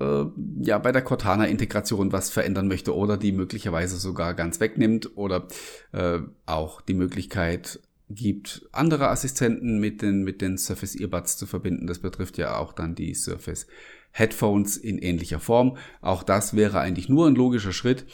äh, 0.00 0.24
ja 0.60 0.78
bei 0.78 0.92
der 0.92 1.02
Cortana-Integration 1.02 2.12
was 2.12 2.30
verändern 2.30 2.68
möchte 2.68 2.94
oder 2.94 3.16
die 3.16 3.32
möglicherweise 3.32 3.96
sogar 3.96 4.34
ganz 4.34 4.60
wegnimmt 4.60 5.16
oder 5.16 5.46
äh, 5.92 6.18
auch 6.46 6.80
die 6.80 6.94
Möglichkeit 6.94 7.80
gibt, 8.10 8.66
andere 8.72 9.08
Assistenten 9.08 9.78
mit 9.78 10.02
den, 10.02 10.24
mit 10.24 10.40
den 10.40 10.58
Surface 10.58 10.94
Earbuds 10.94 11.36
zu 11.36 11.46
verbinden. 11.46 11.86
Das 11.86 11.98
betrifft 11.98 12.36
ja 12.38 12.58
auch 12.58 12.72
dann 12.72 12.94
die 12.94 13.14
Surface 13.14 13.66
Headphones 14.10 14.76
in 14.76 14.98
ähnlicher 14.98 15.40
Form. 15.40 15.76
Auch 16.00 16.22
das 16.22 16.54
wäre 16.54 16.78
eigentlich 16.78 17.08
nur 17.08 17.26
ein 17.26 17.34
logischer 17.34 17.72
Schritt, 17.72 18.06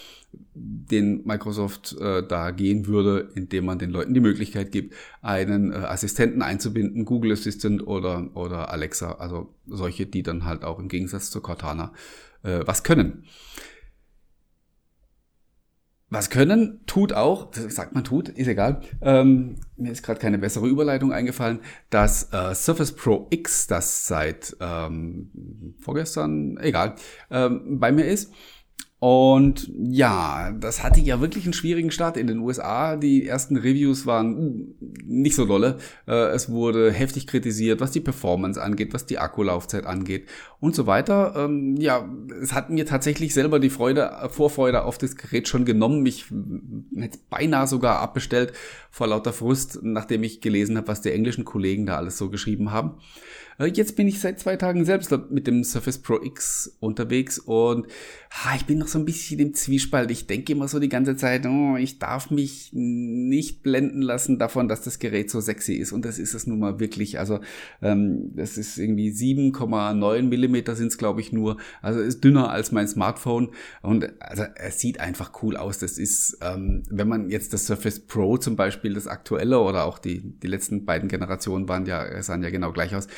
den 0.55 1.27
Microsoft 1.27 1.97
äh, 2.01 2.27
da 2.27 2.53
gehen 2.53 2.87
würde, 2.87 3.31
indem 3.35 3.67
man 3.67 3.79
den 3.79 3.91
Leuten 3.91 4.15
die 4.15 4.21
Möglichkeit 4.21 4.73
gibt, 4.73 4.95
einen 5.21 5.73
äh, 5.73 5.77
Assistenten 5.77 6.41
einzubinden, 6.41 7.05
Google 7.05 7.33
Assistant 7.33 7.87
oder, 7.87 8.31
oder 8.35 8.71
Alexa, 8.71 9.13
also 9.13 9.55
solche, 9.67 10.07
die 10.07 10.23
dann 10.23 10.45
halt 10.45 10.65
auch 10.65 10.79
im 10.79 10.89
Gegensatz 10.89 11.31
zu 11.31 11.41
Cortana 11.41 11.93
äh, 12.43 12.61
was 12.65 12.83
können. 12.83 13.25
Was 16.13 16.29
können, 16.29 16.81
tut 16.87 17.13
auch, 17.13 17.53
sagt 17.55 17.95
man 17.95 18.03
tut, 18.03 18.29
ist 18.29 18.49
egal. 18.49 18.81
Ähm, 19.01 19.55
mir 19.77 19.93
ist 19.93 20.03
gerade 20.03 20.19
keine 20.19 20.39
bessere 20.39 20.67
Überleitung 20.67 21.13
eingefallen. 21.13 21.61
Das 21.89 22.33
äh, 22.33 22.53
Surface 22.53 22.97
Pro 22.97 23.29
X, 23.31 23.69
das 23.69 24.09
seit 24.09 24.57
ähm, 24.61 25.77
vorgestern, 25.79 26.59
egal, 26.59 26.97
ähm, 27.31 27.79
bei 27.79 27.93
mir 27.93 28.07
ist, 28.07 28.33
und 29.01 29.73
ja, 29.79 30.53
das 30.53 30.83
hatte 30.83 31.01
ja 31.01 31.23
wirklich 31.23 31.45
einen 31.45 31.55
schwierigen 31.55 31.91
Start 31.91 32.19
in 32.19 32.27
den 32.27 32.41
USA. 32.41 32.97
Die 32.97 33.27
ersten 33.27 33.57
Reviews 33.57 34.05
waren 34.05 34.37
uh, 34.37 34.75
nicht 35.07 35.37
so 35.37 35.47
dolle. 35.47 35.79
Äh, 36.07 36.33
es 36.33 36.51
wurde 36.51 36.93
heftig 36.93 37.27
kritisiert, 37.27 37.81
was 37.81 37.93
die 37.93 38.01
Performance 38.01 38.61
angeht, 38.63 38.93
was 38.93 39.07
die 39.07 39.19
Akkulaufzeit 39.19 39.87
angeht 39.87 40.29
und 40.61 40.75
so 40.75 40.87
weiter. 40.87 41.33
Ähm, 41.35 41.77
ja, 41.79 42.07
es 42.43 42.53
hat 42.53 42.69
mir 42.69 42.85
tatsächlich 42.85 43.33
selber 43.33 43.59
die 43.59 43.71
Freude, 43.71 44.29
Vorfreude 44.29 44.85
auf 44.85 44.99
das 44.99 45.17
Gerät 45.17 45.49
schon 45.49 45.65
genommen. 45.65 46.05
Ich 46.05 46.27
hätte 46.95 47.21
beinahe 47.31 47.67
sogar 47.67 48.01
abbestellt 48.01 48.53
vor 48.91 49.07
lauter 49.07 49.33
Frust, 49.33 49.79
nachdem 49.83 50.25
ich 50.25 50.43
gelesen 50.43 50.77
habe, 50.77 50.89
was 50.89 51.01
die 51.01 51.13
englischen 51.13 51.47
Kollegen 51.47 51.87
da 51.87 51.97
alles 51.97 52.19
so 52.19 52.29
geschrieben 52.29 52.71
haben. 52.71 52.97
Äh, 53.61 53.67
jetzt 53.67 53.95
bin 53.95 54.09
ich 54.09 54.19
seit 54.21 54.41
zwei 54.41 54.57
Tagen 54.57 54.85
selbst 54.85 55.15
mit 55.31 55.47
dem 55.47 55.63
Surface 55.65 55.99
Pro 55.99 56.21
X 56.23 56.77
unterwegs 56.81 57.39
und 57.39 57.87
ha, 58.31 58.55
ich 58.57 58.65
bin 58.65 58.79
noch 58.79 58.89
so 58.89 58.99
ein 58.99 59.05
bisschen 59.05 59.39
im 59.39 59.55
Zwiespalt. 59.55 60.11
Ich 60.11 60.27
denke 60.27 60.53
immer 60.53 60.67
so 60.69 60.79
die 60.79 60.89
ganze 60.89 61.17
Zeit, 61.17 61.47
oh, 61.47 61.77
ich 61.77 61.99
darf 61.99 62.31
mich 62.31 62.71
nicht 62.73 63.63
blenden 63.63 64.03
lassen 64.03 64.39
davon, 64.39 64.69
dass 64.69 64.83
das 64.83 64.99
Gerät 64.99 65.31
so 65.31 65.41
sexy 65.41 65.75
ist. 65.75 65.93
Und 65.93 66.05
das 66.05 66.19
ist 66.19 66.35
es 66.35 66.47
nun 66.47 66.61
mal 66.61 66.81
wirklich. 66.81 67.19
Also 67.19 67.41
ähm, 67.83 68.31
das 68.35 68.57
ist 68.57 68.79
irgendwie 68.79 69.11
7,9 69.11 70.23
Millimeter 70.23 70.77
sind 70.77 70.89
es, 70.89 70.99
glaube 70.99 71.21
ich, 71.21 71.33
nur. 71.33 71.57
Also 71.83 72.01
ist 72.01 72.23
dünner 72.25 72.51
als 72.51 72.73
mein 72.73 72.89
Smartphone. 72.89 73.51
Und 73.83 74.11
also 74.21 74.45
es 74.55 74.79
sieht 74.79 75.01
einfach 75.01 75.43
cool 75.43 75.57
aus. 75.57 75.79
Das 75.79 75.99
ist, 75.99 76.39
ähm, 76.41 76.85
wenn 76.89 77.09
man 77.09 77.31
jetzt 77.31 77.53
das 77.53 77.67
Surface 77.67 78.01
Pro 78.01 78.39
zum 78.39 78.57
Beispiel, 78.57 78.95
das 78.95 79.07
aktuelle 79.07 79.59
oder 79.59 79.85
auch 79.85 79.99
die, 79.99 80.21
die 80.39 80.47
letzten 80.47 80.85
beiden 80.85 81.09
Generationen 81.09 81.69
waren 81.69 81.85
ja, 81.85 82.23
sahen 82.23 82.43
ja 82.43 82.51
genau 82.51 82.73
gleich 82.73 82.95
aus. 82.95 83.09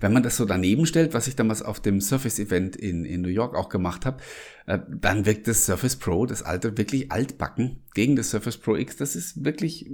Wenn 0.00 0.12
man 0.12 0.22
das 0.22 0.36
so 0.36 0.44
daneben 0.44 0.86
stellt, 0.86 1.14
was 1.14 1.26
ich 1.26 1.36
damals 1.36 1.62
auf 1.62 1.80
dem 1.80 2.00
Surface 2.00 2.38
Event 2.38 2.76
in, 2.76 3.04
in 3.04 3.22
New 3.22 3.28
York 3.28 3.54
auch 3.54 3.68
gemacht 3.68 4.06
habe, 4.06 4.18
äh, 4.66 4.78
dann 4.88 5.26
wirkt 5.26 5.48
das 5.48 5.66
Surface 5.66 5.96
Pro, 5.96 6.26
das 6.26 6.42
alte, 6.42 6.76
wirklich 6.76 7.12
altbacken 7.12 7.82
gegen 7.94 8.16
das 8.16 8.30
Surface 8.30 8.58
Pro 8.58 8.76
X. 8.76 8.96
Das 8.96 9.16
ist 9.16 9.44
wirklich 9.44 9.90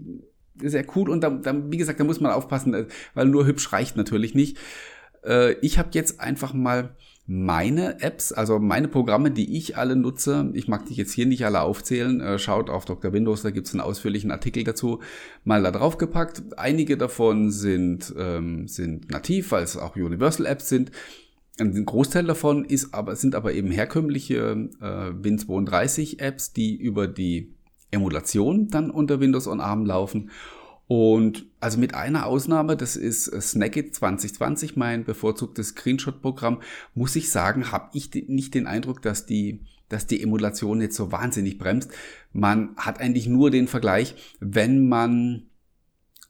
sehr 0.61 0.85
cool 0.97 1.11
und 1.11 1.23
da, 1.23 1.31
da, 1.31 1.55
wie 1.71 1.77
gesagt, 1.77 2.01
da 2.01 2.05
muss 2.05 2.21
man 2.21 2.33
aufpassen, 2.33 2.75
äh, 2.75 2.87
weil 3.15 3.27
nur 3.27 3.47
hübsch 3.47 3.73
reicht 3.73 3.97
natürlich 3.97 4.35
nicht. 4.35 4.59
Äh, 5.25 5.53
ich 5.61 5.79
habe 5.79 5.91
jetzt 5.93 6.21
einfach 6.21 6.53
mal 6.53 6.97
meine 7.35 8.03
Apps, 8.03 8.31
also 8.31 8.59
meine 8.59 8.89
Programme, 8.89 9.31
die 9.31 9.57
ich 9.57 9.79
alle 9.79 9.97
nutze, 9.97 10.51
ich 10.53 10.69
mag 10.69 10.85
die 10.85 10.93
jetzt 10.93 11.13
hier 11.13 11.25
nicht 11.25 11.47
alle 11.47 11.63
aufzählen, 11.63 12.21
äh, 12.21 12.39
schaut 12.39 12.69
auf 12.69 12.85
Dr. 12.85 13.15
Windows, 13.15 13.41
da 13.41 13.51
gibt 13.51 13.67
es 13.67 13.73
einen 13.73 13.81
ausführlichen 13.81 14.31
Artikel 14.31 14.65
dazu, 14.65 15.01
mal 15.43 15.63
da 15.63 15.71
drauf 15.71 15.97
gepackt. 15.97 16.43
Einige 16.59 16.99
davon 16.99 17.51
sind, 17.51 18.13
ähm, 18.19 18.69
sind 18.69 19.11
nativ, 19.11 19.51
weil 19.51 19.65
es 19.65 19.79
auch 19.79 19.97
Universal 19.97 20.45
Apps 20.45 20.69
sind. 20.69 20.93
Ein 21.59 21.87
Großteil 21.87 22.25
davon 22.25 22.67
ist 22.67 22.93
aber, 22.93 23.17
sind 23.17 23.35
aber 23.35 23.55
eben 23.55 23.71
herkömmliche 23.71 24.69
äh, 24.83 24.85
Win32 24.85 26.19
Apps, 26.21 26.53
die 26.53 26.77
über 26.77 27.07
die 27.07 27.55
Emulation 27.91 28.69
dann 28.69 28.91
unter 28.91 29.21
Windows 29.21 29.47
on 29.49 29.61
ARM 29.61 29.87
laufen 29.87 30.31
und 30.93 31.47
also 31.59 31.79
mit 31.79 31.95
einer 31.95 32.27
Ausnahme, 32.27 32.77
das 32.77 32.97
ist 32.97 33.25
Snagit 33.25 33.95
2020, 33.95 34.77
mein 34.77 35.05
bevorzugtes 35.05 35.69
Screenshot-Programm, 35.69 36.61
muss 36.95 37.17
ich 37.17 37.31
sagen, 37.31 37.73
habe 37.73 37.89
ich 37.95 38.11
nicht 38.29 38.53
den 38.53 38.67
Eindruck, 38.67 39.01
dass 39.01 39.25
die, 39.25 39.61
dass 39.89 40.07
die 40.07 40.23
Emulation 40.23 40.83
jetzt 40.83 40.97
so 40.97 41.11
wahnsinnig 41.11 41.57
bremst. 41.57 41.91
Man 42.35 42.77
hat 42.77 43.01
eigentlich 43.01 43.27
nur 43.27 43.51
den 43.51 43.69
Vergleich, 43.69 44.17
wenn 44.39 44.87
man 44.87 45.45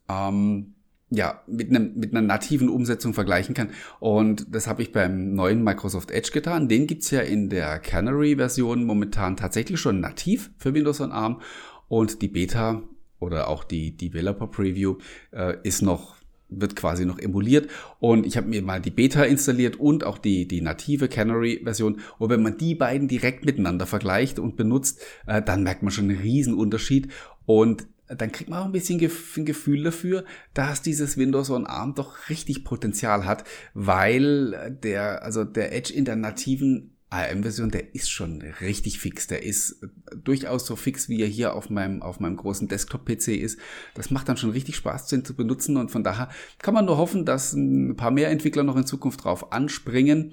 ähm, 0.09 0.75
ja, 1.11 1.43
mit, 1.49 1.71
einem, 1.71 1.95
mit 1.97 2.13
einer 2.13 2.25
nativen 2.25 2.69
Umsetzung 2.69 3.15
vergleichen 3.15 3.57
kann. 3.57 3.71
Und 3.99 4.47
das 4.55 4.69
habe 4.69 4.83
ich 4.83 4.93
beim 4.93 5.35
neuen 5.35 5.65
Microsoft 5.65 6.13
Edge 6.13 6.31
getan. 6.33 6.69
Den 6.69 6.87
gibt's 6.87 7.11
ja 7.11 7.23
in 7.23 7.49
der 7.49 7.81
Canary-Version 7.81 8.85
momentan 8.85 9.37
tatsächlich 9.37 9.81
schon 9.81 9.99
nativ 9.99 10.53
für 10.57 10.73
Windows 10.73 11.01
on 11.01 11.11
ARM. 11.11 11.41
Und 11.89 12.23
die 12.23 12.29
Beta 12.29 12.85
oder 13.23 13.49
auch 13.49 13.65
die 13.65 13.97
Developer 13.97 14.49
Preview 14.49 14.97
äh, 15.31 15.57
ist 15.63 15.83
noch 15.83 16.17
wird 16.55 16.77
quasi 16.77 17.07
noch 17.07 17.19
emuliert. 17.19 17.71
Und 17.99 18.27
ich 18.27 18.37
habe 18.37 18.49
mir 18.49 18.61
mal 18.61 18.79
die 18.79 18.91
Beta 18.91 19.23
installiert 19.23 19.77
und 19.77 20.05
auch 20.05 20.19
die, 20.19 20.47
die 20.47 20.61
native 20.61 21.09
Canary-Version 21.09 22.01
und 22.19 22.29
wenn 22.29 22.43
man 22.43 22.59
die 22.59 22.75
beiden 22.75 23.09
direkt 23.09 23.47
miteinander 23.47 23.87
vergleicht 23.87 24.39
und 24.39 24.57
benutzt, 24.57 25.01
äh, 25.27 25.41
dann 25.41 25.63
merkt 25.63 25.83
man 25.83 25.93
schon 25.93 26.11
einen 26.11 26.21
riesen 26.21 26.55
Unterschied. 26.55 27.09
Und 27.47 27.87
dann 28.07 28.33
kriegt 28.33 28.51
man 28.51 28.59
auch 28.59 28.67
ein 28.67 28.73
bisschen 28.73 29.01
ein 29.01 29.45
Gefühl 29.47 29.85
dafür, 29.85 30.25
dass 30.53 30.83
dieses 30.83 31.17
Windows 31.17 31.51
on 31.51 31.67
ARM 31.67 31.95
doch 31.95 32.29
richtig 32.29 32.65
Potenzial 32.65 33.25
hat, 33.25 33.45
weil 33.73 34.79
der, 34.83 35.23
also 35.23 35.45
der 35.45 35.75
Edge 35.75 35.95
in 35.95 36.05
der 36.05 36.17
nativen 36.17 36.97
ARM-Version, 37.13 37.71
der 37.71 37.95
ist 37.95 38.11
schon 38.11 38.43
richtig 38.61 38.99
fix. 38.99 39.27
Der 39.27 39.43
ist 39.43 39.81
durchaus 40.17 40.67
so 40.67 40.77
fix, 40.77 41.09
wie 41.09 41.21
er 41.21 41.29
hier 41.29 41.55
auf 41.55 41.71
meinem, 41.71 42.03
auf 42.03 42.21
meinem 42.21 42.37
großen 42.37 42.69
Desktop-PC 42.69 43.29
ist. 43.29 43.59
Das 43.95 44.11
macht 44.11 44.29
dann 44.29 44.37
schon 44.37 44.51
richtig 44.51 44.77
Spaß, 44.77 45.07
den 45.09 45.25
zu 45.25 45.35
benutzen 45.35 45.77
und 45.77 45.91
von 45.91 46.03
daher 46.03 46.31
kann 46.59 46.75
man 46.75 46.87
nur 46.87 46.97
hoffen, 46.97 47.25
dass 47.25 47.53
ein 47.53 47.97
paar 47.97 48.11
mehr 48.11 48.31
Entwickler 48.31 48.63
noch 48.63 48.77
in 48.77 48.87
Zukunft 48.87 49.25
drauf 49.25 49.53
anspringen 49.53 50.33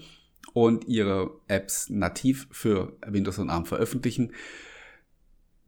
und 0.54 0.88
ihre 0.88 1.32
Apps 1.48 1.90
nativ 1.90 2.48
für 2.52 2.98
Windows 3.06 3.38
und 3.38 3.50
ARM 3.50 3.66
veröffentlichen. 3.66 4.32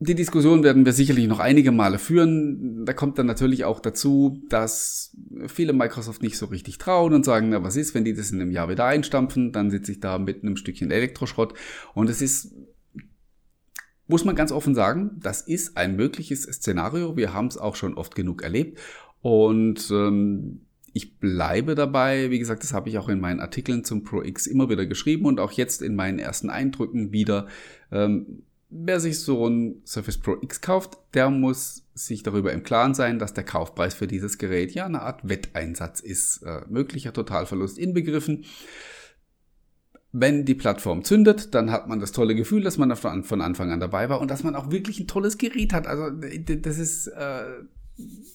Die 0.03 0.15
Diskussion 0.15 0.63
werden 0.63 0.83
wir 0.83 0.93
sicherlich 0.93 1.27
noch 1.27 1.37
einige 1.37 1.71
Male 1.71 1.99
führen. 1.99 2.85
Da 2.87 2.93
kommt 2.93 3.19
dann 3.19 3.27
natürlich 3.27 3.65
auch 3.65 3.79
dazu, 3.79 4.41
dass 4.49 5.15
viele 5.45 5.73
Microsoft 5.73 6.23
nicht 6.23 6.39
so 6.39 6.47
richtig 6.47 6.79
trauen 6.79 7.13
und 7.13 7.23
sagen, 7.23 7.49
na 7.49 7.61
was 7.61 7.75
ist, 7.75 7.93
wenn 7.93 8.03
die 8.03 8.15
das 8.15 8.31
in 8.31 8.41
einem 8.41 8.49
Jahr 8.49 8.67
wieder 8.67 8.85
einstampfen, 8.85 9.51
dann 9.51 9.69
sitze 9.69 9.91
ich 9.91 9.99
da 9.99 10.17
mit 10.17 10.43
einem 10.43 10.55
Stückchen 10.55 10.89
Elektroschrott. 10.89 11.53
Und 11.93 12.09
es 12.09 12.23
ist, 12.23 12.51
muss 14.07 14.25
man 14.25 14.35
ganz 14.35 14.51
offen 14.51 14.73
sagen, 14.73 15.19
das 15.21 15.41
ist 15.41 15.77
ein 15.77 15.95
mögliches 15.95 16.45
Szenario. 16.45 17.15
Wir 17.15 17.31
haben 17.31 17.45
es 17.45 17.59
auch 17.59 17.75
schon 17.75 17.93
oft 17.93 18.15
genug 18.15 18.41
erlebt. 18.41 18.79
Und 19.21 19.87
ähm, 19.91 20.61
ich 20.93 21.19
bleibe 21.19 21.75
dabei, 21.75 22.31
wie 22.31 22.39
gesagt, 22.39 22.63
das 22.63 22.73
habe 22.73 22.89
ich 22.89 22.97
auch 22.97 23.07
in 23.07 23.19
meinen 23.19 23.39
Artikeln 23.39 23.83
zum 23.83 24.03
Pro 24.03 24.23
X 24.23 24.47
immer 24.47 24.67
wieder 24.67 24.87
geschrieben 24.87 25.27
und 25.27 25.39
auch 25.39 25.51
jetzt 25.51 25.83
in 25.83 25.93
meinen 25.93 26.17
ersten 26.17 26.49
Eindrücken 26.49 27.11
wieder. 27.11 27.45
Ähm, 27.91 28.41
Wer 28.73 29.01
sich 29.01 29.19
so 29.19 29.47
ein 29.47 29.81
Surface 29.85 30.17
Pro 30.17 30.37
X 30.41 30.61
kauft, 30.61 30.97
der 31.13 31.29
muss 31.29 31.83
sich 31.93 32.23
darüber 32.23 32.53
im 32.53 32.63
Klaren 32.63 32.93
sein, 32.93 33.19
dass 33.19 33.33
der 33.33 33.43
Kaufpreis 33.43 33.93
für 33.93 34.07
dieses 34.07 34.37
Gerät 34.37 34.71
ja 34.73 34.85
eine 34.85 35.01
Art 35.01 35.27
Wetteinsatz 35.27 35.99
ist. 35.99 36.41
Äh, 36.43 36.61
möglicher 36.69 37.11
Totalverlust 37.11 37.77
inbegriffen. 37.77 38.45
Wenn 40.13 40.45
die 40.45 40.55
Plattform 40.55 41.03
zündet, 41.03 41.53
dann 41.53 41.69
hat 41.69 41.89
man 41.89 41.99
das 41.99 42.13
tolle 42.13 42.33
Gefühl, 42.33 42.63
dass 42.63 42.77
man 42.77 42.95
von 42.95 43.41
Anfang 43.41 43.71
an 43.71 43.81
dabei 43.81 44.07
war 44.07 44.21
und 44.21 44.31
dass 44.31 44.43
man 44.43 44.55
auch 44.55 44.71
wirklich 44.71 45.01
ein 45.01 45.07
tolles 45.07 45.37
Gerät 45.37 45.73
hat. 45.73 45.85
Also 45.85 46.09
das 46.09 46.77
ist, 46.77 47.07
äh, 47.07 47.43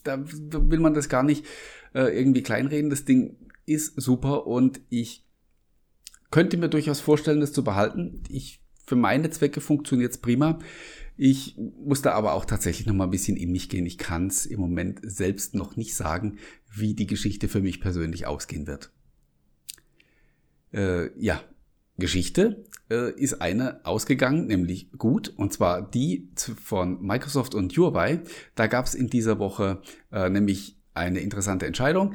da 0.04 0.24
will 0.26 0.80
man 0.80 0.92
das 0.92 1.08
gar 1.08 1.22
nicht 1.22 1.46
äh, 1.94 2.14
irgendwie 2.14 2.42
kleinreden. 2.42 2.90
Das 2.90 3.06
Ding 3.06 3.36
ist 3.64 3.98
super 3.98 4.46
und 4.46 4.80
ich 4.90 5.24
könnte 6.30 6.58
mir 6.58 6.68
durchaus 6.68 7.00
vorstellen, 7.00 7.40
das 7.40 7.52
zu 7.52 7.64
behalten. 7.64 8.22
Ich 8.28 8.60
für 8.86 8.96
meine 8.96 9.30
Zwecke 9.30 9.60
funktioniert 9.60 10.12
es 10.12 10.18
prima. 10.18 10.58
Ich 11.16 11.56
muss 11.56 12.02
da 12.02 12.12
aber 12.12 12.34
auch 12.34 12.44
tatsächlich 12.44 12.86
noch 12.86 12.94
mal 12.94 13.04
ein 13.04 13.10
bisschen 13.10 13.36
in 13.36 13.50
mich 13.50 13.68
gehen. 13.68 13.86
Ich 13.86 13.98
kann 13.98 14.26
es 14.26 14.46
im 14.46 14.60
Moment 14.60 15.00
selbst 15.02 15.54
noch 15.54 15.76
nicht 15.76 15.94
sagen, 15.94 16.38
wie 16.72 16.94
die 16.94 17.06
Geschichte 17.06 17.48
für 17.48 17.60
mich 17.60 17.80
persönlich 17.80 18.26
ausgehen 18.26 18.66
wird. 18.66 18.90
Äh, 20.72 21.10
ja, 21.18 21.40
Geschichte 21.96 22.64
äh, 22.90 23.12
ist 23.12 23.40
eine 23.40 23.84
ausgegangen, 23.84 24.46
nämlich 24.46 24.92
gut, 24.92 25.32
und 25.36 25.52
zwar 25.52 25.88
die 25.90 26.28
von 26.62 27.00
Microsoft 27.00 27.54
und 27.54 27.74
Huawei. 27.76 28.20
Da 28.54 28.66
gab 28.66 28.84
es 28.84 28.94
in 28.94 29.08
dieser 29.08 29.38
Woche 29.38 29.80
äh, 30.12 30.28
nämlich 30.28 30.76
eine 30.92 31.20
interessante 31.20 31.66
Entscheidung. 31.66 32.14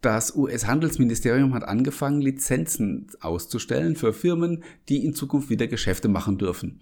Das 0.00 0.34
US-Handelsministerium 0.34 1.52
hat 1.52 1.64
angefangen, 1.64 2.22
Lizenzen 2.22 3.08
auszustellen 3.20 3.96
für 3.96 4.12
Firmen, 4.12 4.64
die 4.88 5.04
in 5.04 5.14
Zukunft 5.14 5.50
wieder 5.50 5.66
Geschäfte 5.66 6.08
machen 6.08 6.38
dürfen 6.38 6.80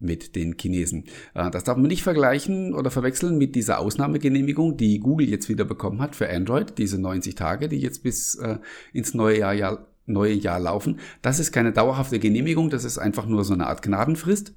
mit 0.00 0.34
den 0.36 0.56
Chinesen. 0.58 1.04
Äh, 1.34 1.50
das 1.50 1.64
darf 1.64 1.76
man 1.76 1.86
nicht 1.86 2.02
vergleichen 2.02 2.74
oder 2.74 2.90
verwechseln 2.90 3.38
mit 3.38 3.54
dieser 3.54 3.78
Ausnahmegenehmigung, 3.78 4.76
die 4.76 5.00
Google 5.00 5.28
jetzt 5.28 5.48
wieder 5.48 5.64
bekommen 5.64 6.00
hat 6.00 6.16
für 6.16 6.28
Android, 6.28 6.78
diese 6.78 7.00
90 7.00 7.34
Tage, 7.34 7.68
die 7.68 7.78
jetzt 7.78 8.02
bis 8.02 8.34
äh, 8.36 8.58
ins 8.92 9.14
neue 9.14 9.38
Jahr, 9.38 9.86
neue 10.06 10.34
Jahr 10.34 10.60
laufen. 10.60 11.00
Das 11.22 11.38
ist 11.38 11.52
keine 11.52 11.72
dauerhafte 11.72 12.18
Genehmigung, 12.18 12.70
das 12.70 12.84
ist 12.84 12.98
einfach 12.98 13.26
nur 13.26 13.44
so 13.44 13.54
eine 13.54 13.66
Art 13.66 13.82
Gnadenfrist. 13.82 14.54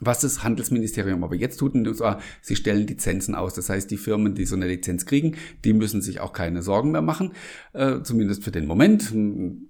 Was 0.00 0.20
das 0.20 0.42
Handelsministerium 0.42 1.22
aber 1.22 1.34
jetzt 1.34 1.58
tut, 1.58 1.74
sie 2.42 2.56
stellen 2.56 2.86
Lizenzen 2.86 3.34
aus. 3.34 3.54
Das 3.54 3.68
heißt, 3.68 3.90
die 3.90 3.96
Firmen, 3.96 4.34
die 4.34 4.46
so 4.46 4.56
eine 4.56 4.66
Lizenz 4.66 5.06
kriegen, 5.06 5.36
die 5.64 5.72
müssen 5.72 6.00
sich 6.00 6.20
auch 6.20 6.32
keine 6.32 6.62
Sorgen 6.62 6.90
mehr 6.90 7.02
machen. 7.02 7.32
Äh, 7.72 8.02
zumindest 8.02 8.42
für 8.42 8.50
den 8.50 8.66
Moment, 8.66 9.12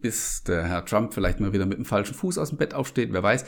bis 0.00 0.44
der 0.44 0.64
Herr 0.64 0.84
Trump 0.84 1.14
vielleicht 1.14 1.40
mal 1.40 1.52
wieder 1.52 1.66
mit 1.66 1.78
dem 1.78 1.84
falschen 1.84 2.14
Fuß 2.14 2.38
aus 2.38 2.50
dem 2.50 2.58
Bett 2.58 2.74
aufsteht, 2.74 3.12
wer 3.12 3.22
weiß. 3.22 3.44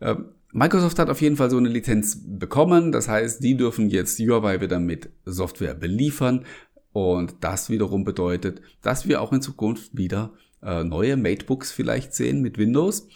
Äh, 0.00 0.16
Microsoft 0.52 0.98
hat 0.98 1.10
auf 1.10 1.20
jeden 1.20 1.36
Fall 1.36 1.50
so 1.50 1.58
eine 1.58 1.68
Lizenz 1.68 2.18
bekommen. 2.24 2.92
Das 2.92 3.08
heißt, 3.08 3.42
die 3.42 3.56
dürfen 3.56 3.88
jetzt 3.88 4.18
Huawei 4.18 4.60
wieder 4.60 4.80
mit 4.80 5.10
Software 5.24 5.74
beliefern. 5.74 6.44
Und 6.92 7.36
das 7.40 7.70
wiederum 7.70 8.04
bedeutet, 8.04 8.60
dass 8.82 9.06
wir 9.06 9.20
auch 9.20 9.32
in 9.32 9.42
Zukunft 9.42 9.96
wieder 9.96 10.32
äh, 10.62 10.82
neue 10.82 11.16
Matebooks 11.16 11.70
vielleicht 11.70 12.14
sehen 12.14 12.42
mit 12.42 12.58
Windows 12.58 13.06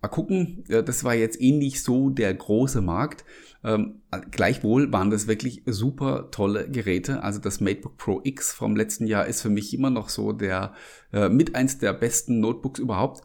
Mal 0.00 0.08
gucken, 0.08 0.64
das 0.68 1.02
war 1.02 1.14
jetzt 1.14 1.40
eh 1.40 1.50
nicht 1.50 1.82
so 1.82 2.10
der 2.10 2.32
große 2.32 2.80
Markt. 2.80 3.24
Ähm, 3.64 4.02
gleichwohl 4.30 4.92
waren 4.92 5.10
das 5.10 5.26
wirklich 5.26 5.62
super 5.66 6.30
tolle 6.30 6.70
Geräte. 6.70 7.24
Also 7.24 7.40
das 7.40 7.60
MateBook 7.60 7.96
Pro 7.96 8.20
X 8.22 8.52
vom 8.52 8.76
letzten 8.76 9.06
Jahr 9.06 9.26
ist 9.26 9.42
für 9.42 9.50
mich 9.50 9.74
immer 9.74 9.90
noch 9.90 10.08
so 10.08 10.32
der 10.32 10.72
äh, 11.12 11.28
mit 11.28 11.56
eins 11.56 11.78
der 11.78 11.92
besten 11.92 12.38
Notebooks 12.38 12.78
überhaupt. 12.78 13.22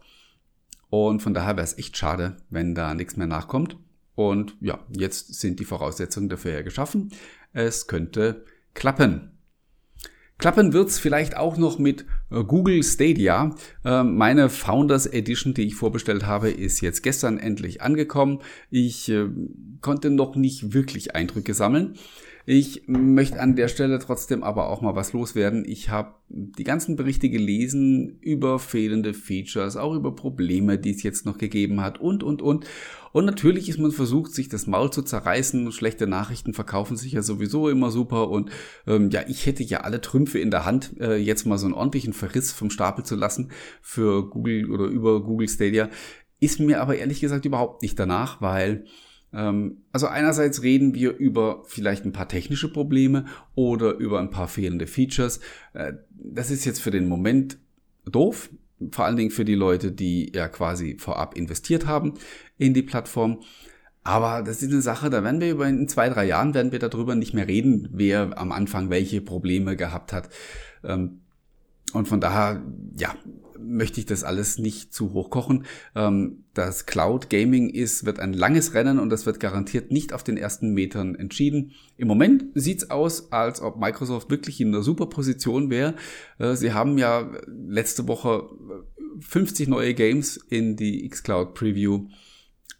Und 0.89 1.21
von 1.21 1.33
daher 1.33 1.55
wäre 1.55 1.65
es 1.65 1.77
echt 1.77 1.97
schade, 1.97 2.37
wenn 2.49 2.73
da 2.73 2.93
nichts 2.95 3.17
mehr 3.17 3.27
nachkommt. 3.27 3.77
Und 4.15 4.57
ja, 4.59 4.79
jetzt 4.89 5.39
sind 5.39 5.59
die 5.59 5.65
Voraussetzungen 5.65 6.29
dafür 6.29 6.53
ja 6.53 6.61
geschaffen. 6.61 7.11
Es 7.51 7.87
könnte 7.87 8.45
klappen. 8.73 9.32
Klappen 10.43 10.73
wird's 10.73 10.99
vielleicht 10.99 11.37
auch 11.37 11.55
noch 11.55 11.79
mit 11.79 12.03
äh, 12.29 12.43
Google 12.43 12.83
Stadia. 12.83 13.55
Ähm, 13.85 14.17
meine 14.17 14.49
Founders 14.49 15.05
Edition, 15.05 15.53
die 15.53 15.61
ich 15.61 15.75
vorbestellt 15.75 16.25
habe, 16.25 16.51
ist 16.51 16.81
jetzt 16.81 17.01
gestern 17.01 17.37
endlich 17.37 17.81
angekommen. 17.81 18.41
Ich 18.69 19.07
äh, 19.07 19.29
konnte 19.79 20.09
noch 20.09 20.35
nicht 20.35 20.73
wirklich 20.73 21.15
Eindrücke 21.15 21.53
sammeln. 21.53 21.93
Ich 22.45 22.83
möchte 22.87 23.39
an 23.39 23.55
der 23.55 23.69
Stelle 23.69 23.99
trotzdem 23.99 24.43
aber 24.43 24.67
auch 24.67 24.81
mal 24.81 24.95
was 24.95 25.13
loswerden. 25.13 25.63
Ich 25.65 25.89
habe 25.89 26.15
die 26.27 26.65
ganzen 26.65 26.97
Berichte 26.97 27.29
gelesen 27.29 28.17
über 28.19 28.59
fehlende 28.59 29.13
Features, 29.13 29.77
auch 29.77 29.95
über 29.95 30.13
Probleme, 30.13 30.77
die 30.77 30.91
es 30.91 31.03
jetzt 31.03 31.25
noch 31.25 31.37
gegeben 31.37 31.79
hat 31.79 32.01
und, 32.01 32.21
und, 32.21 32.41
und. 32.41 32.65
Und 33.13 33.25
natürlich 33.25 33.69
ist 33.69 33.79
man 33.79 33.91
versucht, 33.91 34.33
sich 34.33 34.49
das 34.49 34.67
Maul 34.67 34.91
zu 34.91 35.03
zerreißen. 35.03 35.71
Schlechte 35.71 36.05
Nachrichten 36.05 36.53
verkaufen 36.53 36.97
sich 36.97 37.13
ja 37.13 37.21
sowieso 37.21 37.69
immer 37.69 37.91
super. 37.91 38.29
Und 38.29 38.49
ähm, 38.87 39.09
ja, 39.09 39.21
ich 39.27 39.45
hätte 39.45 39.63
ja 39.63 39.81
alle 39.81 40.01
Trümpfe 40.01 40.39
in 40.39 40.51
der 40.51 40.65
Hand, 40.65 40.99
äh, 40.99 41.15
jetzt 41.15 41.45
mal 41.45 41.57
so 41.57 41.67
einen 41.67 41.75
ordentlichen 41.75 42.11
Verriss 42.11 42.51
vom 42.51 42.71
Stapel 42.71 43.05
zu 43.05 43.15
lassen 43.15 43.51
für 43.81 44.29
Google 44.29 44.69
oder 44.69 44.85
über 44.85 45.23
Google 45.23 45.47
Stadia. 45.47 45.89
Ist 46.41 46.59
mir 46.59 46.81
aber 46.81 46.97
ehrlich 46.97 47.21
gesagt 47.21 47.45
überhaupt 47.45 47.83
nicht 47.83 47.97
danach, 47.97 48.41
weil 48.41 48.83
also 49.33 50.07
einerseits 50.07 50.61
reden 50.61 50.93
wir 50.93 51.17
über 51.17 51.63
vielleicht 51.65 52.05
ein 52.05 52.11
paar 52.11 52.27
technische 52.27 52.71
Probleme 52.71 53.25
oder 53.55 53.95
über 53.95 54.19
ein 54.19 54.29
paar 54.29 54.47
fehlende 54.47 54.85
Features. 54.87 55.39
Äh, 55.73 55.93
das 56.11 56.51
ist 56.51 56.65
jetzt 56.65 56.79
für 56.79 56.91
den 56.91 57.07
Moment 57.07 57.57
doof, 58.05 58.49
vor 58.91 59.05
allen 59.05 59.15
Dingen 59.15 59.31
für 59.31 59.45
die 59.45 59.55
Leute, 59.55 59.91
die 59.91 60.31
ja 60.33 60.47
quasi 60.47 60.97
vorab 60.99 61.35
investiert 61.35 61.87
haben 61.87 62.13
in 62.57 62.73
die 62.73 62.83
Plattform. 62.83 63.41
Aber 64.03 64.43
das 64.43 64.61
ist 64.61 64.71
eine 64.71 64.81
Sache, 64.81 65.09
da 65.09 65.23
werden 65.23 65.39
wir 65.39 65.51
über 65.51 65.67
in 65.67 65.87
zwei, 65.87 66.09
drei 66.09 66.25
Jahren 66.25 66.53
werden 66.53 66.71
wir 66.71 66.79
darüber 66.79 67.15
nicht 67.15 67.33
mehr 67.33 67.47
reden, 67.47 67.87
wer 67.91 68.37
am 68.37 68.51
Anfang 68.51 68.89
welche 68.89 69.21
Probleme 69.21 69.77
gehabt 69.77 70.11
hat. 70.11 70.29
Ähm, 70.83 71.21
und 71.93 72.07
von 72.07 72.19
daher, 72.19 72.61
ja, 72.97 73.15
möchte 73.65 73.99
ich 73.99 74.05
das 74.05 74.23
alles 74.23 74.57
nicht 74.57 74.93
zu 74.93 75.13
hoch 75.13 75.29
kochen. 75.29 75.65
Ähm, 75.95 76.43
das 76.53 76.85
Cloud 76.85 77.29
Gaming 77.29 77.69
ist, 77.69 78.05
wird 78.05 78.19
ein 78.19 78.33
langes 78.33 78.73
Rennen 78.73 78.99
und 78.99 79.09
das 79.09 79.25
wird 79.25 79.39
garantiert 79.39 79.91
nicht 79.91 80.13
auf 80.13 80.23
den 80.23 80.37
ersten 80.37 80.73
Metern 80.73 81.15
entschieden. 81.15 81.71
Im 81.97 82.07
Moment 82.07 82.45
sieht's 82.53 82.89
aus, 82.89 83.31
als 83.31 83.61
ob 83.61 83.79
Microsoft 83.79 84.29
wirklich 84.29 84.61
in 84.61 84.69
einer 84.69 84.83
super 84.83 85.07
Position 85.07 85.69
wäre. 85.69 85.95
Äh, 86.37 86.55
sie 86.55 86.73
haben 86.73 86.97
ja 86.97 87.31
letzte 87.47 88.07
Woche 88.07 88.49
50 89.19 89.67
neue 89.67 89.93
Games 89.93 90.37
in 90.37 90.75
die 90.75 91.07
xCloud 91.07 91.53
Preview 91.53 92.07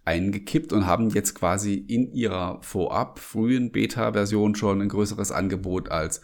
eingekippt 0.06 0.74
und 0.74 0.86
haben 0.86 1.10
jetzt 1.10 1.34
quasi 1.34 1.76
in 1.76 2.12
ihrer 2.14 2.60
vorab 2.62 3.20
frühen 3.20 3.72
Beta-Version 3.72 4.56
schon 4.56 4.82
ein 4.82 4.90
größeres 4.90 5.32
Angebot 5.32 5.90
als 5.90 6.22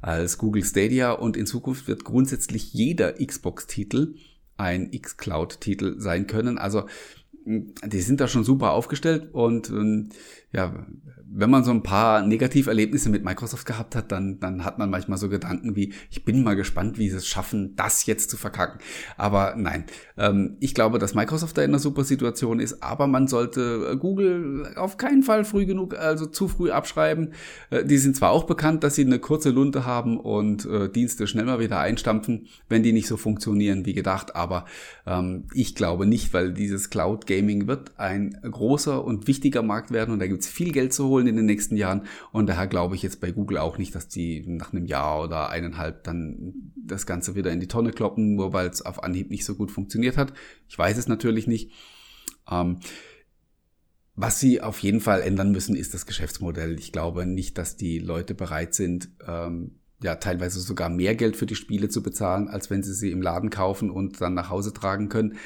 als 0.00 0.38
Google 0.38 0.64
Stadia 0.64 1.12
und 1.12 1.36
in 1.36 1.46
Zukunft 1.46 1.88
wird 1.88 2.04
grundsätzlich 2.04 2.72
jeder 2.72 3.14
Xbox-Titel 3.14 4.14
ein 4.56 4.90
xCloud-Titel 4.90 5.98
sein 5.98 6.26
können. 6.26 6.58
Also 6.58 6.84
die 7.44 8.00
sind 8.00 8.20
da 8.20 8.28
schon 8.28 8.44
super 8.44 8.72
aufgestellt 8.72 9.28
und 9.32 9.70
ähm, 9.70 10.10
ja, 10.52 10.72
wenn 11.32 11.48
man 11.48 11.62
so 11.62 11.70
ein 11.70 11.84
paar 11.84 12.26
Negativerlebnisse 12.26 13.08
mit 13.08 13.24
Microsoft 13.24 13.64
gehabt 13.64 13.94
hat, 13.94 14.10
dann, 14.10 14.40
dann 14.40 14.64
hat 14.64 14.78
man 14.78 14.90
manchmal 14.90 15.16
so 15.16 15.28
Gedanken 15.28 15.76
wie, 15.76 15.94
ich 16.10 16.24
bin 16.24 16.42
mal 16.42 16.56
gespannt, 16.56 16.98
wie 16.98 17.08
sie 17.08 17.18
es 17.18 17.28
schaffen, 17.28 17.76
das 17.76 18.04
jetzt 18.06 18.30
zu 18.30 18.36
verkacken. 18.36 18.80
Aber 19.16 19.54
nein, 19.56 19.84
ähm, 20.18 20.56
ich 20.58 20.74
glaube, 20.74 20.98
dass 20.98 21.14
Microsoft 21.14 21.56
da 21.56 21.62
in 21.62 21.70
einer 21.70 21.78
super 21.78 22.02
Situation 22.02 22.58
ist, 22.58 22.82
aber 22.82 23.06
man 23.06 23.28
sollte 23.28 23.96
Google 23.98 24.72
auf 24.74 24.96
keinen 24.96 25.22
Fall 25.22 25.44
früh 25.44 25.66
genug, 25.66 25.96
also 25.96 26.26
zu 26.26 26.48
früh 26.48 26.72
abschreiben. 26.72 27.32
Äh, 27.70 27.84
die 27.84 27.98
sind 27.98 28.16
zwar 28.16 28.32
auch 28.32 28.44
bekannt, 28.44 28.82
dass 28.82 28.96
sie 28.96 29.04
eine 29.04 29.20
kurze 29.20 29.50
Lunte 29.50 29.86
haben 29.86 30.18
und 30.18 30.66
äh, 30.66 30.90
Dienste 30.90 31.28
schnell 31.28 31.44
mal 31.44 31.60
wieder 31.60 31.78
einstampfen, 31.78 32.48
wenn 32.68 32.82
die 32.82 32.92
nicht 32.92 33.06
so 33.06 33.16
funktionieren 33.16 33.86
wie 33.86 33.94
gedacht, 33.94 34.34
aber 34.34 34.64
ähm, 35.06 35.44
ich 35.54 35.76
glaube 35.76 36.06
nicht, 36.06 36.34
weil 36.34 36.52
dieses 36.52 36.90
Cloud 36.90 37.28
Gaming 37.28 37.68
wird 37.68 37.92
ein 37.98 38.36
großer 38.42 39.04
und 39.04 39.28
wichtiger 39.28 39.62
Markt 39.62 39.92
werden 39.92 40.12
und 40.12 40.18
da 40.18 40.26
gibt 40.26 40.39
gibt 40.40 40.46
es 40.46 40.50
viel 40.50 40.72
Geld 40.72 40.94
zu 40.94 41.06
holen 41.06 41.26
in 41.26 41.36
den 41.36 41.44
nächsten 41.44 41.76
Jahren. 41.76 42.06
Und 42.32 42.46
daher 42.46 42.66
glaube 42.66 42.94
ich 42.94 43.02
jetzt 43.02 43.20
bei 43.20 43.30
Google 43.30 43.58
auch 43.58 43.76
nicht, 43.76 43.94
dass 43.94 44.08
die 44.08 44.42
nach 44.46 44.72
einem 44.72 44.86
Jahr 44.86 45.22
oder 45.22 45.50
eineinhalb 45.50 46.02
dann 46.04 46.72
das 46.76 47.04
Ganze 47.04 47.34
wieder 47.34 47.52
in 47.52 47.60
die 47.60 47.68
Tonne 47.68 47.92
kloppen, 47.92 48.36
nur 48.36 48.54
weil 48.54 48.68
es 48.68 48.80
auf 48.80 49.04
Anhieb 49.04 49.28
nicht 49.28 49.44
so 49.44 49.54
gut 49.54 49.70
funktioniert 49.70 50.16
hat. 50.16 50.32
Ich 50.66 50.78
weiß 50.78 50.96
es 50.96 51.08
natürlich 51.08 51.46
nicht. 51.46 51.72
Ähm, 52.50 52.78
was 54.16 54.40
sie 54.40 54.62
auf 54.62 54.78
jeden 54.78 55.00
Fall 55.00 55.20
ändern 55.20 55.50
müssen, 55.50 55.76
ist 55.76 55.92
das 55.92 56.06
Geschäftsmodell. 56.06 56.78
Ich 56.78 56.90
glaube 56.90 57.26
nicht, 57.26 57.58
dass 57.58 57.76
die 57.76 57.98
Leute 57.98 58.34
bereit 58.34 58.74
sind, 58.74 59.10
ähm, 59.28 59.72
ja, 60.02 60.14
teilweise 60.14 60.58
sogar 60.60 60.88
mehr 60.88 61.14
Geld 61.14 61.36
für 61.36 61.46
die 61.46 61.54
Spiele 61.54 61.90
zu 61.90 62.02
bezahlen, 62.02 62.48
als 62.48 62.70
wenn 62.70 62.82
sie 62.82 62.94
sie 62.94 63.10
im 63.10 63.20
Laden 63.20 63.50
kaufen 63.50 63.90
und 63.90 64.22
dann 64.22 64.32
nach 64.32 64.48
Hause 64.48 64.72
tragen 64.72 65.10
können. 65.10 65.36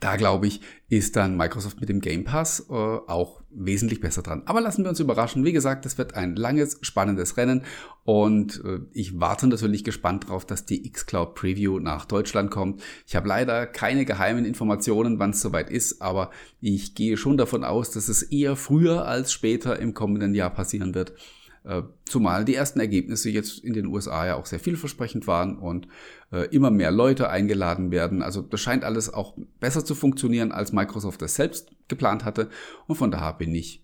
Da 0.00 0.16
glaube 0.16 0.46
ich, 0.46 0.60
ist 0.88 1.16
dann 1.16 1.36
Microsoft 1.36 1.80
mit 1.80 1.88
dem 1.88 2.00
Game 2.00 2.24
Pass 2.24 2.66
äh, 2.68 2.72
auch 2.72 3.40
wesentlich 3.50 4.00
besser 4.00 4.22
dran. 4.22 4.42
Aber 4.46 4.60
lassen 4.60 4.84
wir 4.84 4.90
uns 4.90 5.00
überraschen. 5.00 5.44
Wie 5.44 5.52
gesagt, 5.52 5.86
es 5.86 5.98
wird 5.98 6.14
ein 6.14 6.36
langes, 6.36 6.78
spannendes 6.82 7.36
Rennen 7.36 7.62
und 8.04 8.62
äh, 8.64 8.80
ich 8.92 9.20
warte 9.20 9.46
natürlich 9.46 9.84
gespannt 9.84 10.24
darauf, 10.24 10.44
dass 10.44 10.66
die 10.66 10.90
xCloud 10.90 11.34
Preview 11.34 11.78
nach 11.78 12.04
Deutschland 12.04 12.50
kommt. 12.50 12.82
Ich 13.06 13.16
habe 13.16 13.28
leider 13.28 13.66
keine 13.66 14.04
geheimen 14.04 14.44
Informationen, 14.44 15.18
wann 15.18 15.30
es 15.30 15.40
soweit 15.40 15.70
ist, 15.70 16.02
aber 16.02 16.30
ich 16.60 16.94
gehe 16.94 17.16
schon 17.16 17.36
davon 17.36 17.64
aus, 17.64 17.90
dass 17.90 18.08
es 18.08 18.22
eher 18.22 18.56
früher 18.56 19.06
als 19.06 19.32
später 19.32 19.78
im 19.78 19.94
kommenden 19.94 20.34
Jahr 20.34 20.50
passieren 20.50 20.94
wird. 20.94 21.14
Äh, 21.64 21.82
zumal 22.04 22.44
die 22.44 22.54
ersten 22.54 22.78
Ergebnisse 22.78 23.30
jetzt 23.30 23.58
in 23.60 23.72
den 23.72 23.86
USA 23.86 24.26
ja 24.26 24.36
auch 24.36 24.44
sehr 24.44 24.60
vielversprechend 24.60 25.26
waren 25.26 25.58
und 25.58 25.88
äh, 26.30 26.46
immer 26.54 26.70
mehr 26.70 26.90
Leute 26.90 27.30
eingeladen 27.30 27.90
werden. 27.90 28.22
Also 28.22 28.42
das 28.42 28.60
scheint 28.60 28.84
alles 28.84 29.12
auch 29.12 29.34
besser 29.60 29.82
zu 29.82 29.94
funktionieren, 29.94 30.52
als 30.52 30.72
Microsoft 30.72 31.22
das 31.22 31.36
selbst 31.36 31.70
geplant 31.88 32.26
hatte. 32.26 32.50
Und 32.86 32.96
von 32.96 33.10
daher 33.10 33.32
bin 33.32 33.54
ich 33.54 33.82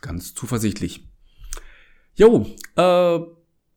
ganz 0.00 0.34
zuversichtlich. 0.34 1.08
Jo, 2.14 2.44
äh, 2.76 3.20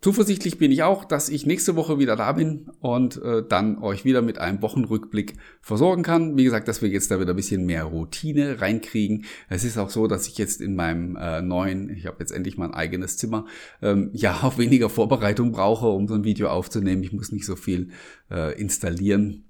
Zuversichtlich 0.05 0.59
bin 0.59 0.71
ich 0.71 0.83
auch, 0.83 1.03
dass 1.03 1.29
ich 1.29 1.47
nächste 1.47 1.75
Woche 1.75 1.97
wieder 1.97 2.15
da 2.15 2.31
bin 2.33 2.69
und 2.79 3.19
äh, 3.23 3.41
dann 3.41 3.79
euch 3.79 4.05
wieder 4.05 4.21
mit 4.21 4.37
einem 4.37 4.61
Wochenrückblick 4.61 5.33
versorgen 5.61 6.03
kann. 6.03 6.37
Wie 6.37 6.43
gesagt, 6.43 6.67
dass 6.67 6.83
wir 6.83 6.89
jetzt 6.89 7.09
da 7.09 7.19
wieder 7.19 7.33
ein 7.33 7.35
bisschen 7.35 7.65
mehr 7.65 7.85
Routine 7.85 8.61
reinkriegen. 8.61 9.25
Es 9.49 9.63
ist 9.63 9.79
auch 9.79 9.89
so, 9.89 10.05
dass 10.05 10.27
ich 10.27 10.37
jetzt 10.37 10.61
in 10.61 10.75
meinem 10.75 11.15
äh, 11.15 11.41
neuen, 11.41 11.89
ich 11.89 12.05
habe 12.05 12.17
jetzt 12.19 12.29
endlich 12.29 12.55
mein 12.55 12.71
eigenes 12.71 13.17
Zimmer, 13.17 13.47
ähm, 13.81 14.11
ja 14.13 14.33
auch 14.43 14.59
weniger 14.59 14.89
Vorbereitung 14.89 15.51
brauche, 15.51 15.87
um 15.87 16.07
so 16.07 16.13
ein 16.13 16.23
Video 16.23 16.49
aufzunehmen. 16.49 17.01
Ich 17.01 17.11
muss 17.11 17.31
nicht 17.31 17.47
so 17.47 17.55
viel 17.55 17.89
äh, 18.29 18.55
installieren, 18.61 19.45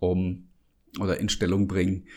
um 0.00 0.48
oder 0.98 1.20
in 1.20 1.28
Stellung 1.28 1.68
bringen 1.68 2.08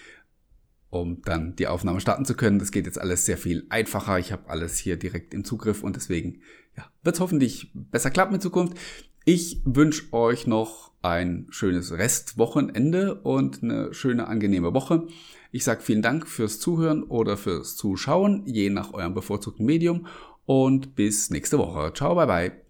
um 0.89 1.21
dann 1.23 1.57
die 1.57 1.67
Aufnahme 1.67 1.99
starten 1.99 2.23
zu 2.23 2.35
können. 2.35 2.57
Das 2.57 2.71
geht 2.71 2.85
jetzt 2.85 2.99
alles 2.99 3.25
sehr 3.25 3.37
viel 3.37 3.65
einfacher. 3.69 4.17
Ich 4.17 4.31
habe 4.31 4.49
alles 4.49 4.77
hier 4.77 4.95
direkt 4.95 5.33
im 5.33 5.43
Zugriff 5.43 5.83
und 5.83 5.97
deswegen 5.97 6.41
ja, 6.77 6.85
wird 7.03 7.15
es 7.15 7.19
hoffentlich 7.19 7.71
besser 7.73 8.11
klappen 8.11 8.35
in 8.35 8.41
Zukunft. 8.41 8.77
Ich 9.25 9.61
wünsche 9.65 10.13
euch 10.13 10.45
noch 10.45 10.91
ein 11.01 11.47
schönes 11.49 11.91
Restwochenende 11.91 13.15
und 13.15 13.63
eine 13.63 13.93
schöne, 13.93 14.27
angenehme 14.27 14.73
Woche. 14.73 15.07
Ich 15.51 15.63
sage 15.63 15.81
vielen 15.81 16.01
Dank 16.01 16.27
fürs 16.27 16.59
Zuhören 16.59 17.03
oder 17.03 17.37
fürs 17.37 17.75
Zuschauen, 17.75 18.43
je 18.45 18.69
nach 18.69 18.93
eurem 18.93 19.13
bevorzugten 19.13 19.65
Medium. 19.65 20.07
Und 20.45 20.95
bis 20.95 21.31
nächste 21.31 21.57
Woche. 21.57 21.91
Ciao, 21.93 22.13
bye 22.13 22.27
bye. 22.27 22.64